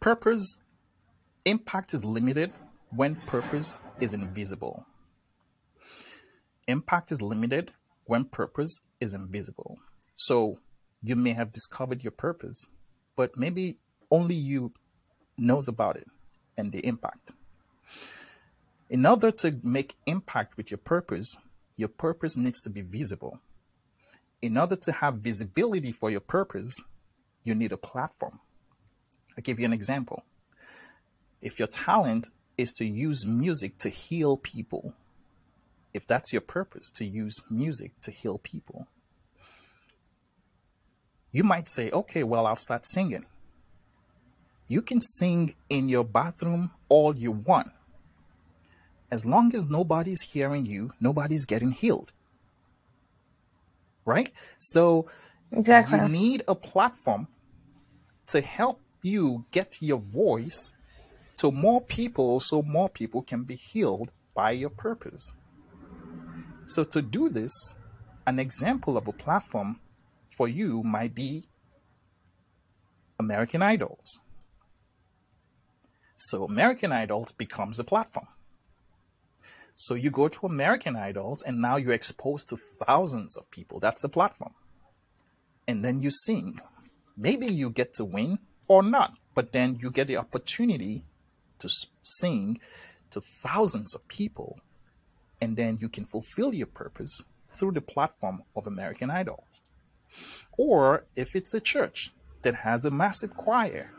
[0.00, 0.58] Purpose
[1.44, 2.52] impact is limited
[2.90, 4.86] when purpose is invisible.
[6.68, 7.72] Impact is limited
[8.04, 9.78] when purpose is invisible.
[10.14, 10.58] So
[11.02, 12.66] you may have discovered your purpose,
[13.16, 13.78] but maybe
[14.10, 14.72] only you
[15.36, 16.06] knows about it
[16.56, 17.32] and the impact.
[18.90, 21.36] In order to make impact with your purpose,
[21.76, 23.40] your purpose needs to be visible.
[24.42, 26.76] In order to have visibility for your purpose,
[27.42, 28.40] you need a platform.
[29.38, 30.24] I'll give you an example.
[31.40, 34.94] If your talent is to use music to heal people,
[35.94, 38.88] if that's your purpose, to use music to heal people,
[41.30, 43.26] you might say, okay, well, I'll start singing.
[44.66, 47.68] You can sing in your bathroom all you want.
[49.08, 52.10] As long as nobody's hearing you, nobody's getting healed.
[54.04, 54.32] Right?
[54.58, 55.06] So
[55.52, 56.00] exactly.
[56.00, 57.28] you need a platform
[58.26, 60.72] to help you get your voice
[61.38, 65.32] to more people so more people can be healed by your purpose.
[66.66, 67.74] So, to do this,
[68.26, 69.80] an example of a platform
[70.36, 71.48] for you might be
[73.18, 74.20] American Idols.
[76.16, 78.28] So, American Idols becomes a platform.
[79.74, 83.80] So, you go to American Idols and now you're exposed to thousands of people.
[83.80, 84.54] That's the platform.
[85.66, 86.60] And then you sing.
[87.16, 88.38] Maybe you get to win,
[88.68, 89.18] or not.
[89.34, 91.02] But then you get the opportunity
[91.58, 91.68] to
[92.02, 92.60] sing
[93.10, 94.60] to thousands of people,
[95.40, 99.62] and then you can fulfill your purpose through the platform of American Idols.
[100.56, 103.90] Or if it's a church that has a massive choir,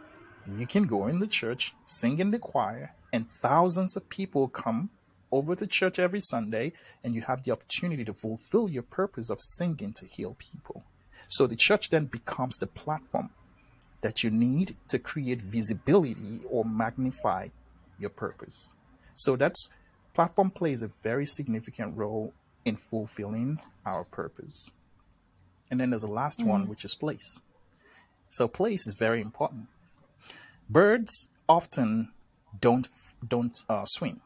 [0.48, 4.90] you can go in the church, sing in the choir, and thousands of people come
[5.32, 9.40] over to church every Sunday, and you have the opportunity to fulfill your purpose of
[9.40, 10.84] singing to heal people.
[11.28, 13.30] So the church then becomes the platform
[14.02, 17.50] that you need to create visibility or magnify
[17.98, 18.76] your purpose.
[19.16, 19.70] So that's
[20.14, 22.34] platform plays a very significant role
[22.66, 24.72] in fulfilling our purpose.
[25.70, 27.42] And then there's the last one, which is place.
[28.30, 29.68] So place is very important.
[30.70, 32.14] Birds often
[32.60, 32.88] don't
[33.28, 34.22] don't uh, swim.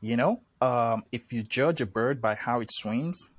[0.00, 3.30] You know, um, if you judge a bird by how it swims,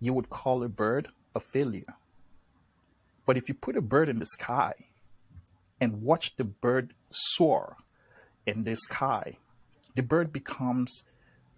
[0.00, 1.94] you would call a bird a failure.
[3.26, 4.74] But if you put a bird in the sky
[5.80, 7.76] and watch the bird soar
[8.46, 9.38] in the sky,
[9.94, 11.04] the bird becomes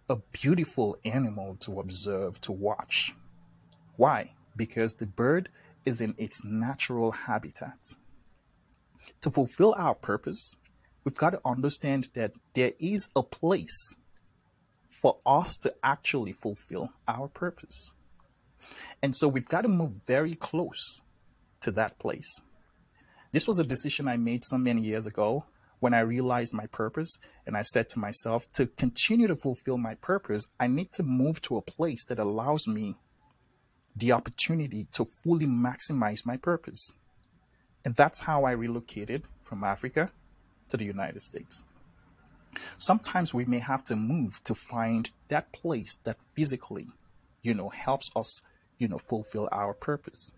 [0.09, 3.13] a beautiful animal to observe, to watch.
[3.97, 4.33] Why?
[4.57, 5.49] Because the bird
[5.85, 7.79] is in its natural habitat.
[9.23, 10.57] To fulfill our purpose,
[11.05, 13.95] we've got to understand that there is a place
[14.91, 17.93] for us to actually fulfill our purpose.
[19.03, 21.03] And so we've got to move very close
[21.67, 22.41] to that place.
[23.33, 25.45] This was a decision I made so many years ago
[25.81, 29.97] when I realized my purpose and I said to myself, to continue to fulfill my
[29.97, 32.95] purpose, I need to move to a place that allows me
[33.97, 36.95] the opportunity to fully maximize my purpose.
[37.85, 40.13] And that's how I relocated from Africa
[40.69, 41.65] to the United States.
[42.79, 46.87] Sometimes we may have to move to find that place that physically,
[47.43, 48.41] you know, helps us,
[48.79, 50.31] you know, fulfill our purpose.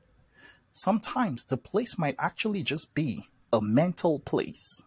[0.78, 4.80] Sometimes the place might actually just be a mental place.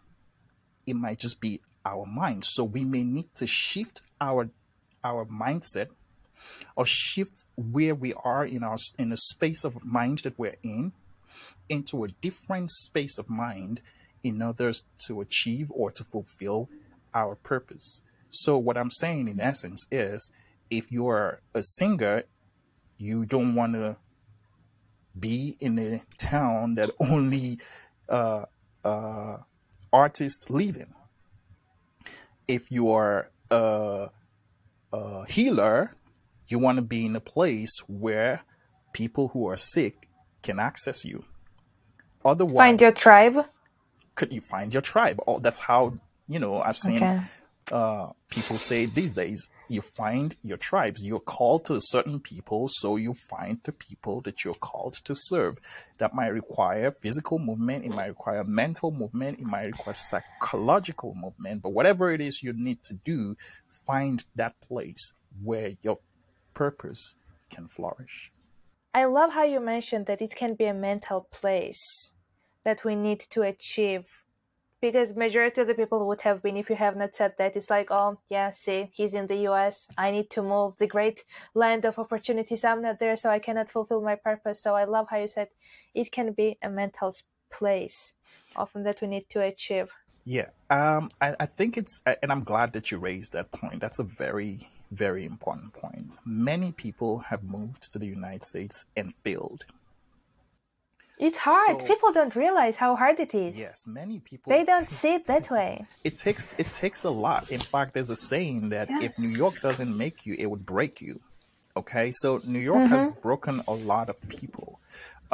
[0.86, 2.46] It might just be our mind.
[2.46, 4.48] So we may need to shift our
[5.04, 5.88] our mindset
[6.76, 10.92] or shift where we are in our in the space of mind that we're in
[11.68, 13.82] into a different space of mind
[14.24, 14.72] in order
[15.06, 16.70] to achieve or to fulfill
[17.12, 18.00] our purpose.
[18.30, 20.30] So what I'm saying in essence is
[20.70, 22.22] if you're a singer,
[22.96, 23.98] you don't want to
[25.18, 27.58] be in a town that only
[28.08, 28.44] uh,
[28.84, 29.36] uh,
[29.92, 30.92] artists live in.
[32.48, 34.08] If you are a,
[34.92, 35.94] a healer,
[36.48, 38.42] you want to be in a place where
[38.92, 40.08] people who are sick
[40.42, 41.24] can access you.
[42.24, 43.46] Otherwise, Find your tribe.
[44.14, 45.20] could you find your tribe?
[45.26, 45.94] Oh, that's how
[46.28, 47.20] you know I've seen Okay.
[47.70, 49.48] Uh, people say these days.
[49.68, 51.02] You find your tribes.
[51.04, 55.58] You're called to certain people, so you find the people that you're called to serve.
[55.98, 57.84] That might require physical movement.
[57.84, 59.38] It might require mental movement.
[59.38, 61.62] It might require psychological movement.
[61.62, 65.98] But whatever it is you need to do, find that place where your
[66.54, 67.14] purpose
[67.50, 68.32] can flourish.
[68.94, 72.12] I love how you mentioned that it can be a mental place
[72.64, 74.21] that we need to achieve
[74.82, 77.70] because majority of the people would have been if you have not said that it's
[77.70, 81.86] like oh yeah see he's in the us i need to move the great land
[81.86, 85.16] of opportunities i'm not there so i cannot fulfill my purpose so i love how
[85.16, 85.48] you said
[85.94, 87.14] it can be a mental
[87.50, 88.12] place
[88.56, 89.88] often that we need to achieve
[90.24, 93.80] Yeah, um, I, I think it's, and I'm glad that you raised that point.
[93.80, 96.16] That's a very, very important point.
[96.24, 99.66] Many people have moved to the United States and failed.
[101.26, 104.46] It's hard So- people don't realize how hard it is Yes, many people.
[104.54, 105.70] they don't see it that way
[106.08, 107.42] It takes it takes a lot.
[107.56, 110.94] In fact, there's a saying that if New York doesn't make you, it would break
[111.06, 111.14] you.
[111.80, 114.68] Okay, so New York has broken a lot of people.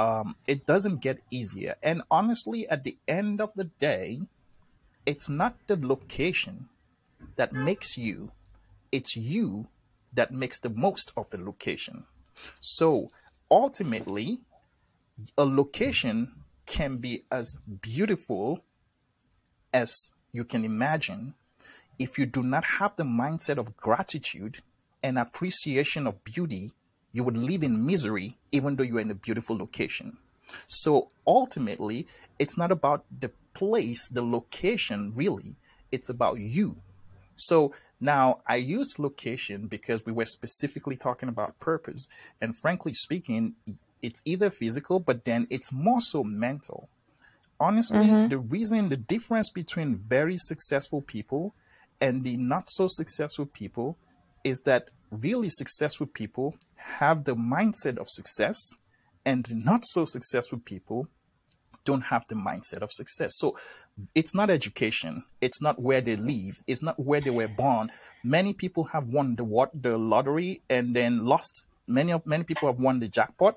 [0.04, 4.20] Um, it doesn't get easier, and honestly, at the end of the day,
[5.10, 6.54] it's not the location
[7.38, 8.30] that makes you;
[8.92, 9.66] it's you
[10.18, 11.96] that makes the most of the location.
[12.60, 13.10] So
[13.50, 14.38] ultimately,
[15.36, 16.32] a location
[16.66, 18.62] can be as beautiful
[19.72, 21.34] as you can imagine
[21.98, 24.58] if you do not have the mindset of gratitude
[25.02, 26.72] and appreciation of beauty
[27.12, 30.18] you would live in misery even though you're in a beautiful location.
[30.66, 32.06] So ultimately
[32.38, 35.56] it's not about the place the location really.
[35.90, 36.76] It's about you.
[37.34, 42.08] So now I used location because we were specifically talking about purpose.
[42.40, 43.54] And frankly speaking,
[44.02, 46.88] it's either physical, but then it's more so mental.
[47.60, 48.28] Honestly, mm-hmm.
[48.28, 51.54] the reason, the difference between very successful people
[52.00, 53.98] and the not so successful people
[54.44, 58.74] is that really successful people have the mindset of success,
[59.26, 61.08] and not so successful people
[61.84, 63.32] don't have the mindset of success.
[63.36, 63.56] So
[64.14, 65.24] it's not education.
[65.40, 66.62] It's not where they live.
[66.66, 67.90] It's not where they were born.
[68.22, 71.64] Many people have won the what the lottery and then lost.
[71.86, 73.56] Many of many people have won the jackpot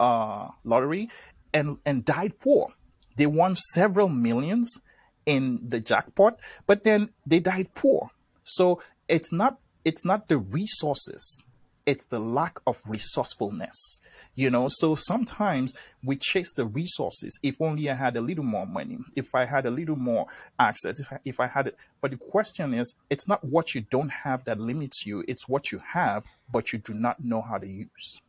[0.00, 1.08] uh, lottery
[1.52, 2.68] and and died poor.
[3.16, 4.80] They won several millions
[5.26, 8.10] in the jackpot, but then they died poor.
[8.42, 11.44] So it's not it's not the resources.
[11.88, 14.00] it's the lack of resourcefulness
[14.34, 15.72] you know so sometimes
[16.04, 19.64] we chase the resources if only i had a little more money if i had
[19.64, 20.26] a little more
[20.58, 23.80] access if I, if I had it but the question is it's not what you
[23.80, 27.56] don't have that limits you it's what you have but you do not know how
[27.56, 28.20] to use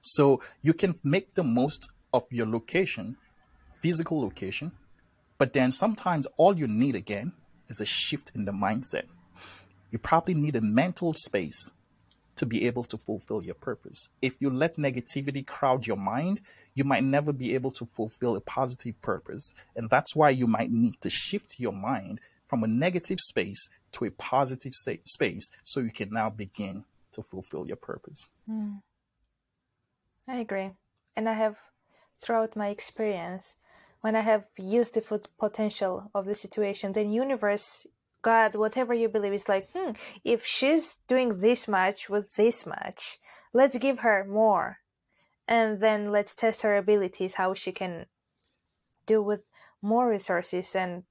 [0.00, 3.16] so you can make the most of your location
[3.68, 4.72] physical location
[5.38, 7.32] but then sometimes all you need again
[7.68, 9.04] is a shift in the mindset
[9.90, 11.70] you probably need a mental space
[12.36, 14.08] to be able to fulfill your purpose.
[14.20, 16.40] If you let negativity crowd your mind,
[16.74, 19.54] you might never be able to fulfill a positive purpose.
[19.76, 24.06] And that's why you might need to shift your mind from a negative space to
[24.06, 28.30] a positive space so you can now begin to fulfill your purpose.
[28.50, 28.80] Mm.
[30.28, 30.70] I agree.
[31.16, 31.56] And I have,
[32.18, 33.56] throughout my experience,
[34.00, 37.86] when I have used the full potential of the situation, then universe
[38.22, 39.92] God, whatever you believe, is like, hmm,
[40.24, 43.18] if she's doing this much with this much,
[43.52, 44.78] let's give her more.
[45.48, 48.06] And then let's test her abilities, how she can
[49.06, 49.40] do with
[49.82, 50.74] more resources.
[50.76, 51.02] And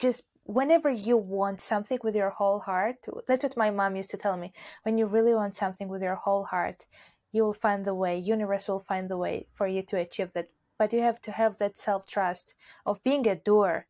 [0.00, 2.96] just whenever you want something with your whole heart,
[3.28, 4.52] that's what my mom used to tell me.
[4.82, 6.84] When you really want something with your whole heart,
[7.32, 10.48] you will find the way, universe will find the way for you to achieve that.
[10.78, 12.54] But you have to have that self trust
[12.86, 13.86] of being a doer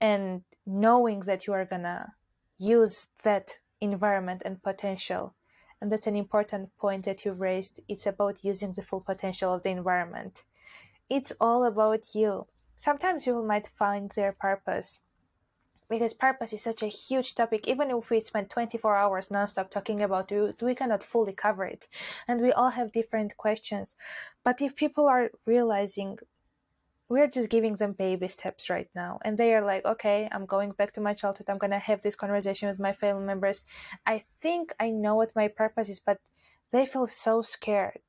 [0.00, 2.14] and knowing that you are gonna
[2.58, 5.34] use that environment and potential.
[5.80, 7.80] And that's an important point that you raised.
[7.88, 10.42] It's about using the full potential of the environment.
[11.08, 12.46] It's all about you.
[12.76, 15.00] Sometimes people might find their purpose
[15.90, 20.02] because purpose is such a huge topic even if we spend 24 hours nonstop talking
[20.02, 21.86] about it we cannot fully cover it.
[22.28, 23.96] And we all have different questions.
[24.44, 26.18] But if people are realizing
[27.08, 30.70] we're just giving them baby steps right now and they are like okay i'm going
[30.72, 31.48] back to my childhood.
[31.50, 33.64] I'm gonna have this conversation with my family members.
[34.06, 36.18] I think i know what my purpose is but
[36.72, 38.00] they feel so scared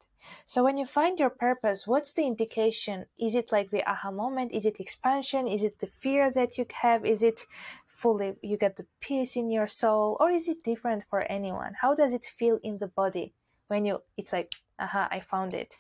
[0.46, 4.52] so when you find your purpose what's the indication is it like the aha moment
[4.52, 7.46] is it expansion is it the fear that you have is it
[7.88, 11.94] fully you get the peace in your soul or is it different for anyone how
[11.94, 13.34] does it feel in the body
[13.68, 15.76] when you it's like aha i found it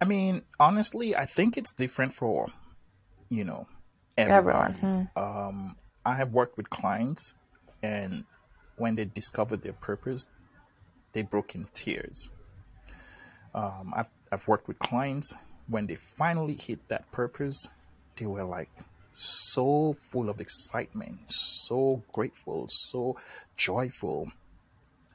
[0.00, 2.48] I mean, honestly, I think it's different for,
[3.28, 3.66] you know,
[4.16, 4.74] everyone.
[4.74, 5.10] everyone.
[5.14, 5.22] Hmm.
[5.22, 7.34] Um, I have worked with clients,
[7.82, 8.24] and
[8.76, 10.26] when they discovered their purpose,
[11.12, 12.30] they broke in tears.
[13.54, 15.34] Um, I've I've worked with clients
[15.70, 17.68] when they finally hit that purpose,
[18.16, 18.70] they were like
[19.12, 23.16] so full of excitement, so grateful, so
[23.56, 24.32] joyful,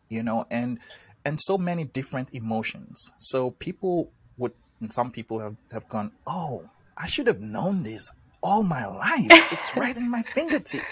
[0.09, 0.79] you know, and
[1.25, 3.11] and so many different emotions.
[3.17, 8.11] So people would and some people have, have gone, oh, I should have known this
[8.45, 9.51] all my life.
[9.51, 10.83] It's right in my fingertip,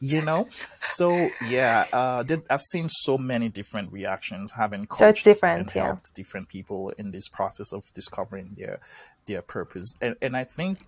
[0.00, 0.48] you know?
[0.82, 5.84] So, yeah, uh, I've seen so many different reactions having so it's different, and yeah.
[5.84, 8.80] helped different people in this process of discovering their
[9.26, 9.94] their purpose.
[10.00, 10.78] And, and I think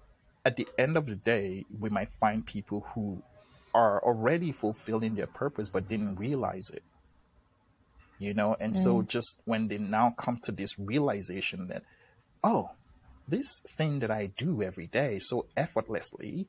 [0.44, 3.22] at the end of the day, we might find people who
[3.74, 6.84] are already fulfilling their purpose but didn't realize it
[8.20, 8.76] you know and mm.
[8.76, 11.82] so just when they now come to this realization that
[12.44, 12.70] oh,
[13.26, 16.48] this thing that I do every day so effortlessly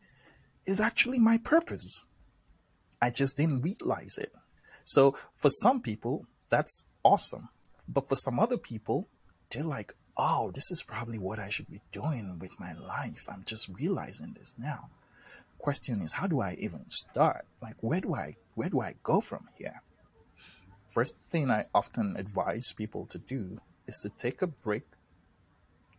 [0.65, 2.03] is actually my purpose.
[3.01, 4.31] I just didn't realize it.
[4.83, 7.49] So for some people, that's awesome.
[7.87, 9.07] But for some other people,
[9.49, 13.25] they're like, oh, this is probably what I should be doing with my life.
[13.31, 14.89] I'm just realizing this now.
[15.57, 17.45] Question is, how do I even start?
[17.61, 19.81] Like, where do I, where do I go from here?
[20.87, 24.85] First thing I often advise people to do is to take a break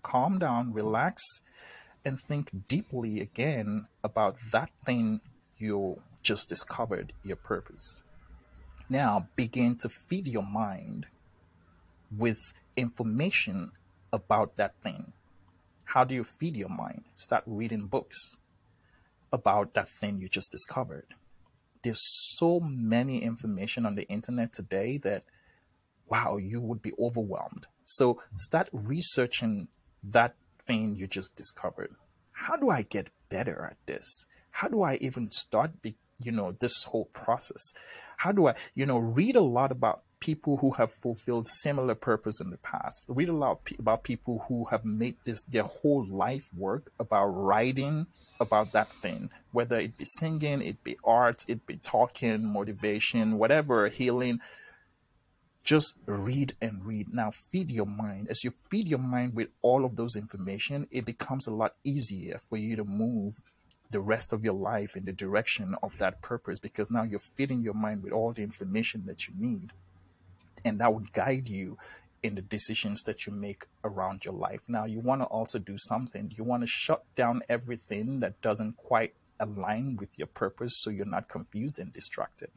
[0.07, 1.41] calm down, relax,
[2.05, 5.21] and think deeply again about that thing
[5.59, 8.03] you just discovered your purpose.
[8.89, 11.07] Now begin to feed your mind
[12.17, 12.39] with
[12.77, 13.73] information
[14.13, 15.13] about that thing.
[15.85, 17.03] How do you feed your mind?
[17.17, 18.37] Start reading books
[19.33, 21.07] about that thing you just discovered.
[21.83, 22.03] There's
[22.39, 25.25] so many information on the internet today that
[26.09, 27.67] wow, you would be overwhelmed.
[27.85, 29.67] So start researching
[30.03, 31.95] that thing you just discovered.
[32.33, 34.27] How do I get better at this?
[34.51, 37.73] How do I even start, be, you know, this whole process?
[38.17, 42.41] How do I, you know, read a lot about people who have fulfilled similar purpose
[42.41, 43.05] in the past.
[43.09, 48.07] Read a lot about people who have made this their whole life work about writing
[48.41, 53.89] about that thing, whether it be singing, it be art, it be talking, motivation, whatever,
[53.89, 54.41] healing
[55.67, 57.15] just read and read.
[57.15, 58.29] Now feed your mind.
[58.31, 62.39] As you feed your mind with all of those information, it becomes a lot easier
[62.39, 63.43] for you to move
[63.91, 67.63] the rest of your life in the direction of that purpose because now you're feeding
[67.63, 69.73] your mind with all the information that you need.
[70.65, 71.79] and that would guide you
[72.23, 74.63] in the decisions that you make around your life.
[74.69, 76.33] Now, you want to also do something.
[76.37, 81.07] You want to shut down everything that doesn't quite align with your purpose so you're
[81.07, 82.51] not confused and distracted.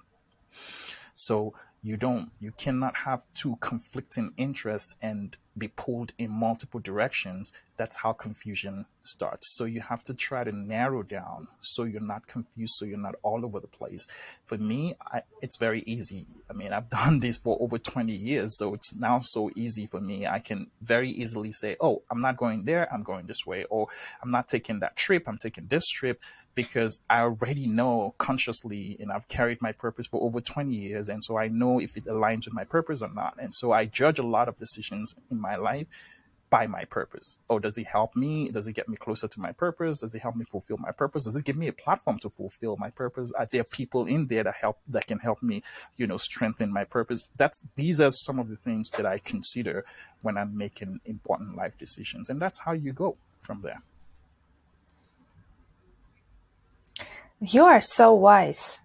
[1.19, 7.51] So you don't, you cannot have two conflicting interests and be pulled in multiple directions.
[7.75, 9.55] That's how confusion starts.
[9.57, 13.15] So you have to try to narrow down so you're not confused, so you're not
[13.21, 14.07] all over the place.
[14.45, 16.25] For me, I, it's very easy.
[16.49, 19.99] I mean, I've done this for over 20 years, so it's now so easy for
[19.99, 20.25] me.
[20.25, 23.87] I can very easily say, oh, I'm not going there, I'm going this way, or
[24.23, 26.21] I'm not taking that trip, I'm taking this trip
[26.63, 31.07] because I already know consciously and I've carried my purpose for over 20 years.
[31.07, 33.35] And so I know if it aligns with my purpose or not.
[33.39, 35.87] And so I judge a lot of decisions in my life
[36.49, 37.37] by my purpose.
[37.49, 38.49] Oh, does it help me?
[38.49, 39.99] Does it get me closer to my purpose?
[39.99, 41.23] Does it help me fulfill my purpose?
[41.23, 43.31] Does it give me a platform to fulfill my purpose?
[43.31, 45.63] Are there people in there that help that can help me,
[45.95, 47.29] you know, strengthen my purpose?
[47.37, 49.85] That's these are some of the things that I consider
[50.23, 52.27] when I'm making important life decisions.
[52.27, 53.81] And that's how you go from there.
[57.41, 58.79] You are so wise.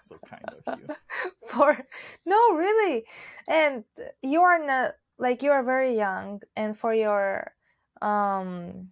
[0.00, 0.86] so kind of you.
[1.48, 1.78] For
[2.26, 3.04] no, really,
[3.48, 3.84] and
[4.20, 7.52] you are not like you are very young, and for your
[8.00, 8.88] um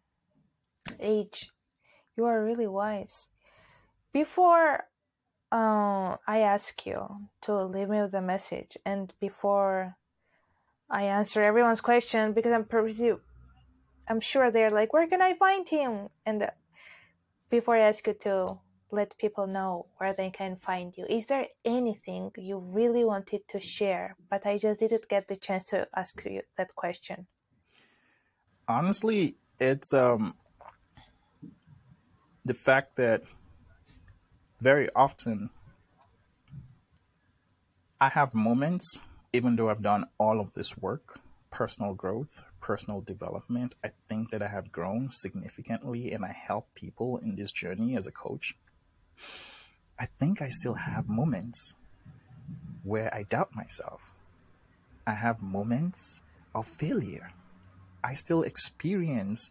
[1.01, 1.51] age,
[2.17, 3.29] you are really wise.
[4.13, 4.85] Before
[5.51, 9.97] uh, I ask you to leave me with a message, and before
[10.89, 13.13] I answer everyone's question, because I'm pretty,
[14.09, 16.09] I'm sure they're like, where can I find him?
[16.25, 16.51] And
[17.51, 18.59] before I ask you to
[18.93, 23.61] let people know where they can find you, is there anything you really wanted to
[23.61, 27.27] share, but I just didn't get the chance to ask you that question?
[28.69, 30.35] Honestly, it's um
[32.45, 33.23] the fact that
[34.61, 35.51] very often
[38.01, 39.01] I have moments,
[39.33, 41.21] even though I've done all of this work,
[41.51, 47.19] personal growth, personal development, I think that I have grown significantly and I help people
[47.19, 48.57] in this journey as a coach.
[49.99, 51.75] I think I still have moments
[52.83, 54.15] where I doubt myself.
[55.07, 56.23] I have moments
[56.55, 57.31] of failure.
[58.03, 59.51] I still experience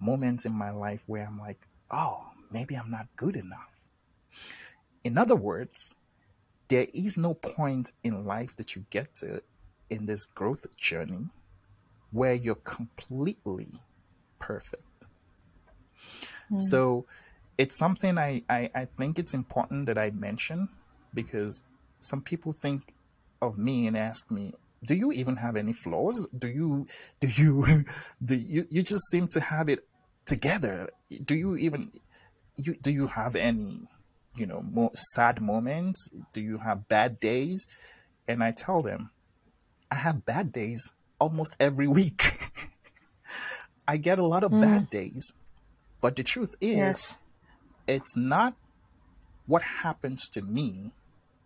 [0.00, 3.88] moments in my life where I'm like, oh, maybe I'm not good enough.
[5.04, 5.94] In other words,
[6.68, 9.42] there is no point in life that you get to
[9.90, 11.30] in this growth journey
[12.14, 13.68] where you're completely
[14.38, 15.06] perfect.
[16.50, 16.60] Mm.
[16.60, 17.06] So
[17.58, 20.68] it's something I, I, I think it's important that I mention
[21.12, 21.64] because
[21.98, 22.94] some people think
[23.42, 24.52] of me and ask me,
[24.84, 26.28] do you even have any flaws?
[26.38, 26.86] Do you
[27.18, 27.66] do you
[28.24, 29.80] do you you just seem to have it
[30.24, 30.90] together?
[31.24, 31.90] Do you even
[32.56, 33.88] you do you have any
[34.36, 36.08] you know more sad moments?
[36.32, 37.66] Do you have bad days?
[38.28, 39.10] And I tell them,
[39.90, 42.50] I have bad days almost every week.
[43.88, 44.62] I get a lot of mm.
[44.62, 45.32] bad days.
[46.00, 47.18] But the truth is, yes.
[47.86, 48.54] it's not
[49.46, 50.92] what happens to me,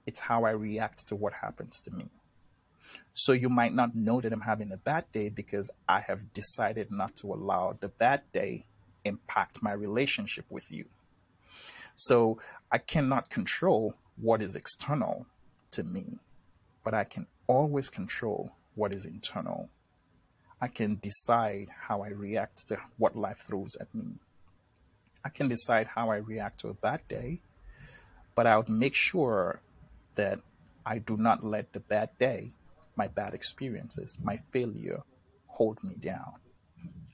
[0.07, 2.09] it's how I react to what happens to me.
[3.13, 6.91] So you might not know that I'm having a bad day because I have decided
[6.91, 8.65] not to allow the bad day
[9.05, 10.85] impact my relationship with you.
[11.95, 12.39] So
[12.71, 15.27] I cannot control what is external
[15.73, 16.19] to me,
[16.85, 19.69] but I can always control what is internal.
[20.61, 24.21] I can decide how I react to what life throws at me.
[25.25, 27.41] I can decide how I react to a bad day,
[28.37, 29.61] but I would make sure
[30.15, 30.41] that
[30.87, 32.53] I do not let the bad day,
[32.97, 35.03] my bad experiences, my failure
[35.49, 36.35] hold me down.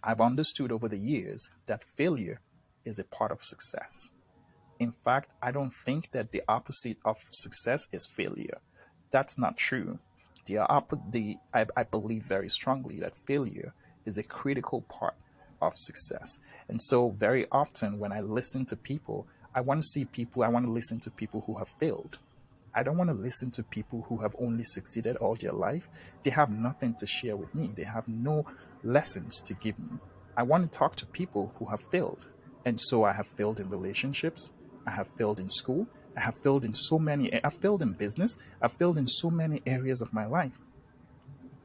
[0.03, 2.41] I've understood over the years that failure
[2.85, 4.11] is a part of success.
[4.79, 8.59] In fact, I don't think that the opposite of success is failure.
[9.11, 9.99] That's not true
[10.47, 13.75] the, I, I believe very strongly that failure
[14.05, 15.15] is a critical part
[15.63, 16.39] of success.
[16.69, 20.49] And so, very often when I listen to people, I want to see people, I
[20.49, 22.19] want to listen to people who have failed.
[22.75, 25.89] I don't want to listen to people who have only succeeded all their life.
[26.25, 28.45] They have nothing to share with me, they have no
[28.83, 29.99] lessons to give me.
[30.37, 32.27] I want to talk to people who have failed.
[32.65, 34.53] And so, I have failed in relationships,
[34.87, 35.87] I have failed in school,
[36.17, 39.63] I have failed in so many, I've failed in business, I've failed in so many
[39.67, 40.61] areas of my life.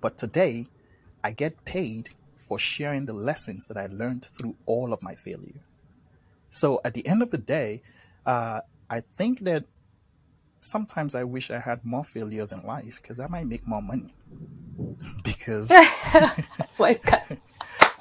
[0.01, 0.67] But today,
[1.23, 5.61] I get paid for sharing the lessons that I learned through all of my failure.
[6.49, 7.81] So at the end of the day,
[8.25, 9.65] uh, I think that
[10.61, 14.13] sometimes I wish I had more failures in life because I might make more money.
[15.23, 15.71] because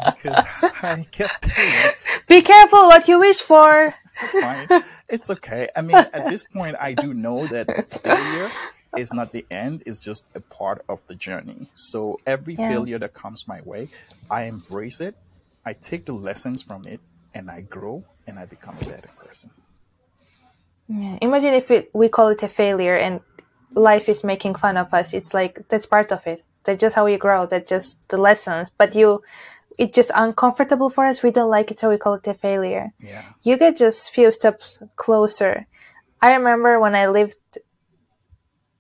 [0.05, 0.45] because
[0.83, 1.95] I get paid.
[2.27, 3.95] Be careful what you wish for.
[4.23, 4.69] It's fine.
[5.09, 5.69] It's okay.
[5.77, 8.51] I mean, at this point, I do know that failure
[8.95, 11.71] is not the end, it's just a part of the journey.
[11.75, 12.69] So every Yeah.
[12.69, 13.89] failure that comes my way,
[14.31, 15.15] I embrace it,
[15.65, 17.01] I take the lessons from it,
[17.33, 19.51] and I grow and I become a better person.
[20.89, 21.19] Yeah.
[21.21, 23.21] Imagine if it, we call it a failure and
[23.75, 25.13] life is making fun of us.
[25.15, 26.45] It's like that's part of it.
[26.65, 27.47] That's just how you grow.
[27.47, 28.71] That's just the lessons.
[28.79, 29.23] But you,
[29.79, 31.23] it's just uncomfortable for us.
[31.23, 32.93] We don't like it, so we call it a failure.
[32.99, 33.25] Yeah.
[33.43, 35.67] You get just few steps closer.
[36.21, 37.37] I remember when I lived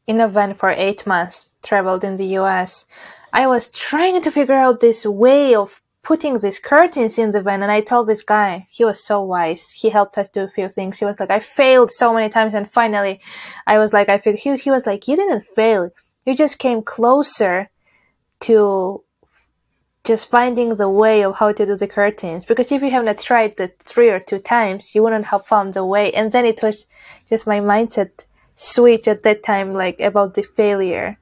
[0.08, 2.84] in a van for eight months, traveled in the US.
[3.32, 7.62] I was trying to figure out this way of putting these curtains in the van,
[7.62, 9.70] and I told this guy, he was so wise.
[9.70, 10.98] He helped us do a few things.
[10.98, 13.20] He was like, I failed so many times, and finally,
[13.66, 14.40] I was like, I figured.
[14.40, 15.90] He, he was like, you didn't fail.
[16.24, 17.70] You just came closer
[18.40, 19.04] to
[20.08, 22.44] just finding the way of how to do the curtains.
[22.44, 25.74] Because if you have not tried the three or two times, you wouldn't have found
[25.74, 26.12] the way.
[26.12, 26.86] And then it was
[27.28, 28.10] just my mindset
[28.56, 31.18] switch at that time, like about the failure.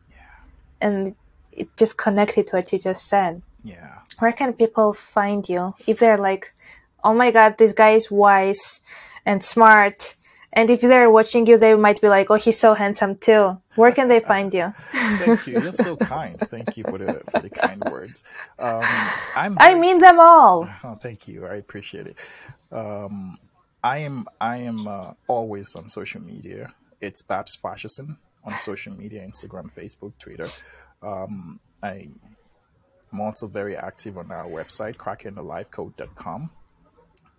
[0.81, 1.17] And
[1.53, 3.43] it just connected to what you just said.
[3.63, 3.99] Yeah.
[4.21, 5.75] Where can people find you?
[5.87, 6.55] If they're like,
[7.03, 8.81] oh my god, this guy is wise
[9.25, 10.16] and smart.
[10.57, 13.61] And if they're watching you, they might be like, oh, he's so handsome too.
[13.75, 14.73] Where can they find you?
[14.93, 15.61] Thank you.
[15.61, 16.41] You're so kind.
[16.41, 18.25] Thank you for the for the kind words.
[18.59, 18.83] Um,
[19.35, 19.59] I'm.
[19.61, 20.67] I mean them all.
[20.85, 21.47] Oh, thank you.
[21.47, 22.17] I appreciate it.
[22.73, 23.39] Um,
[23.85, 26.73] I am I am uh, always on social media.
[27.01, 30.49] It's Babs Faseesin on social media, Instagram, Facebook, Twitter.
[31.03, 32.09] Um, I
[33.13, 36.51] am also very active on our website, crackingthelifecode.com.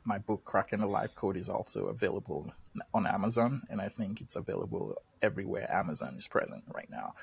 [0.08, 2.50] My book, Cracking the Life Code, is also available
[2.94, 7.14] on Amazon, and I think it's available everywhere Amazon is present right now.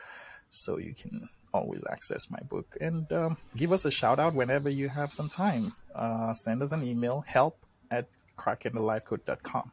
[0.51, 4.68] So you can always access my book and um, give us a shout out whenever
[4.68, 5.72] you have some time.
[5.95, 7.57] Uh, send us an email, help
[7.91, 8.07] at
[8.37, 9.72] crackingthelifecode.com.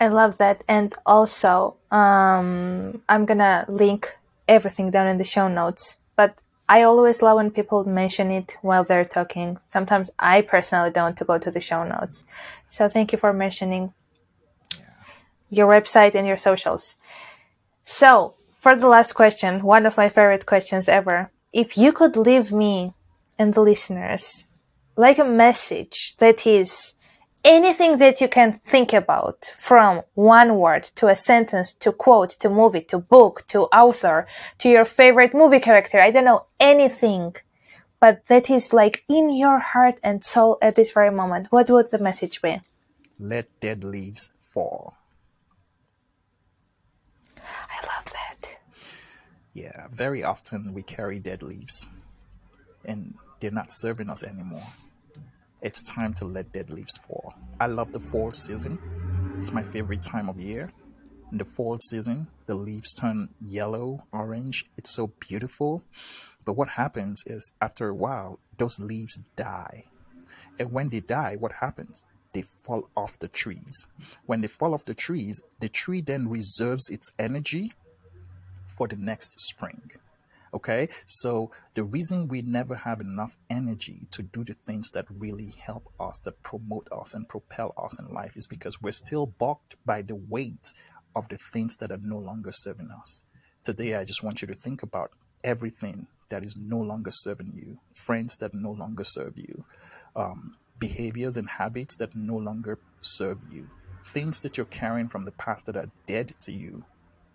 [0.00, 0.62] I love that.
[0.68, 5.96] And also, um, I'm gonna link everything down in the show notes.
[6.68, 9.58] I always love when people mention it while they're talking.
[9.68, 12.24] Sometimes I personally don't to go to the show notes.
[12.70, 13.92] So thank you for mentioning
[15.50, 16.96] your website and your socials.
[17.84, 21.30] So, for the last question, one of my favorite questions ever.
[21.52, 22.92] If you could leave me
[23.38, 24.44] and the listeners
[24.96, 26.94] like a message that is
[27.44, 32.48] anything that you can think about from one word to a sentence to quote to
[32.48, 34.26] movie to book to author
[34.58, 37.34] to your favorite movie character i don't know anything
[38.00, 41.90] but that is like in your heart and soul at this very moment what would
[41.90, 42.60] the message be
[43.18, 44.96] Let dead leaves fall.
[47.38, 48.48] i love that
[49.52, 51.86] Yeah, very often we carry dead leaves
[52.84, 54.66] and they're not serving us anymore.
[55.64, 57.32] It's time to let dead leaves fall.
[57.58, 58.78] I love the fall season.
[59.38, 60.70] It's my favorite time of year.
[61.32, 64.66] In the fall season, the leaves turn yellow, orange.
[64.76, 65.82] It's so beautiful.
[66.44, 69.84] But what happens is after a while, those leaves die.
[70.58, 72.04] And when they die, what happens?
[72.34, 73.86] They fall off the trees.
[74.26, 77.72] When they fall off the trees, the tree then reserves its energy
[78.66, 79.92] for the next spring.
[80.54, 85.52] Okay, so the reason we never have enough energy to do the things that really
[85.58, 89.74] help us, that promote us and propel us in life is because we're still balked
[89.84, 90.72] by the weight
[91.16, 93.24] of the things that are no longer serving us.
[93.64, 95.10] Today, I just want you to think about
[95.42, 99.64] everything that is no longer serving you, friends that no longer serve you,
[100.14, 103.68] um, behaviors and habits that no longer serve you,
[104.04, 106.84] things that you're carrying from the past that are dead to you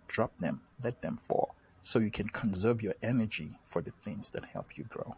[0.08, 4.44] drop them, let them fall, so you can conserve your energy for the things that
[4.44, 5.14] help you grow.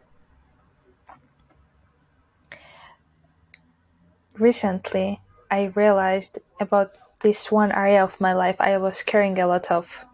[4.39, 9.71] recently i realized about this one area of my life i was carrying a lot
[9.71, 10.05] of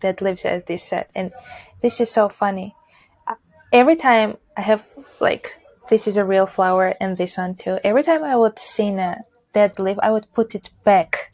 [0.00, 1.32] dead leaves as this said and
[1.80, 2.74] this is so funny
[3.72, 4.84] every time i have
[5.20, 5.56] like
[5.88, 9.24] this is a real flower and this one too every time i would see a
[9.52, 11.32] dead leaf i would put it back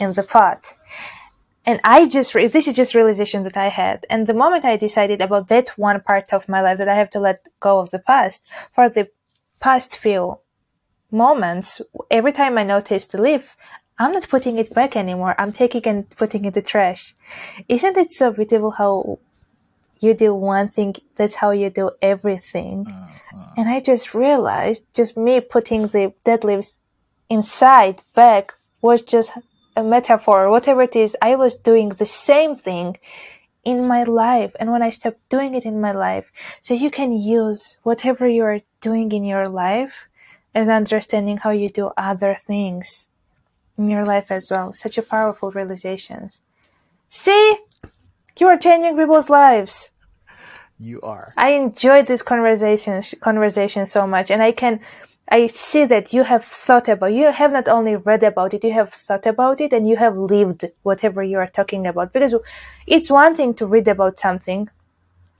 [0.00, 0.74] in the pot
[1.70, 3.98] and i just re- this is just realization that i had.
[4.12, 7.10] And the moment i decided about that one part of my life that i have
[7.10, 8.40] to let go of the past
[8.74, 9.04] for the
[9.66, 10.22] past few
[11.24, 11.68] moments
[12.10, 13.44] every time i notice the leaf
[14.00, 15.34] i'm not putting it back anymore.
[15.38, 17.14] I'm taking and putting it in the trash.
[17.68, 19.18] Isn't it so beautiful how
[20.04, 20.94] you do one thing?
[21.16, 22.86] That's how you do everything.
[22.88, 23.54] Uh-huh.
[23.58, 26.70] And i just realized just me putting the dead leaves
[27.36, 28.44] inside back
[28.86, 29.30] was just
[29.76, 32.96] a metaphor whatever it is i was doing the same thing
[33.64, 37.12] in my life and when i stopped doing it in my life so you can
[37.12, 40.08] use whatever you are doing in your life
[40.54, 43.08] as understanding how you do other things
[43.78, 46.40] in your life as well such a powerful realizations
[47.10, 47.58] See,
[48.38, 49.90] you are changing people's lives.
[50.78, 51.34] You are.
[51.36, 54.80] I enjoyed this conversation conversation so much, and I can
[55.30, 58.72] I see that you have thought about you have not only read about it, you
[58.72, 62.12] have thought about it, and you have lived whatever you are talking about.
[62.12, 62.34] Because
[62.86, 64.68] it's one thing to read about something,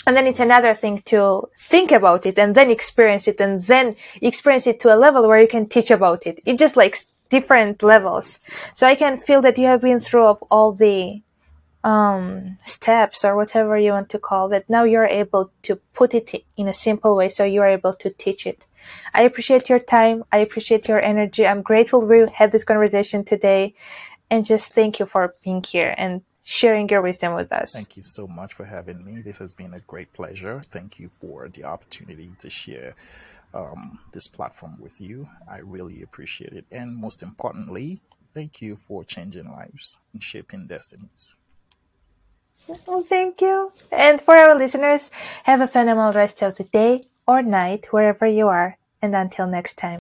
[0.06, 3.96] and then it's another thing to think about it and then experience it and then
[4.22, 6.40] experience it to a level where you can teach about it.
[6.46, 6.96] It just like
[7.28, 8.46] different levels.
[8.74, 11.22] So I can feel that you have been through of all the
[11.84, 14.64] um, steps or whatever you want to call it.
[14.68, 18.46] Now you're able to put it in a simple way so you're able to teach
[18.46, 18.64] it.
[19.14, 20.24] I appreciate your time.
[20.32, 21.46] I appreciate your energy.
[21.46, 23.74] I'm grateful we had this conversation today
[24.30, 27.72] and just thank you for being here and sharing your wisdom with us.
[27.72, 29.20] Thank you so much for having me.
[29.20, 30.60] This has been a great pleasure.
[30.70, 32.94] Thank you for the opportunity to share
[33.52, 35.28] um, this platform with you.
[35.48, 36.64] I really appreciate it.
[36.70, 38.00] And most importantly,
[38.32, 41.36] thank you for changing lives and shaping destinies.
[42.86, 43.72] Oh, thank you.
[43.90, 45.10] And for our listeners,
[45.44, 48.76] have a phenomenal rest of the day or night, wherever you are.
[49.00, 49.98] And until next time.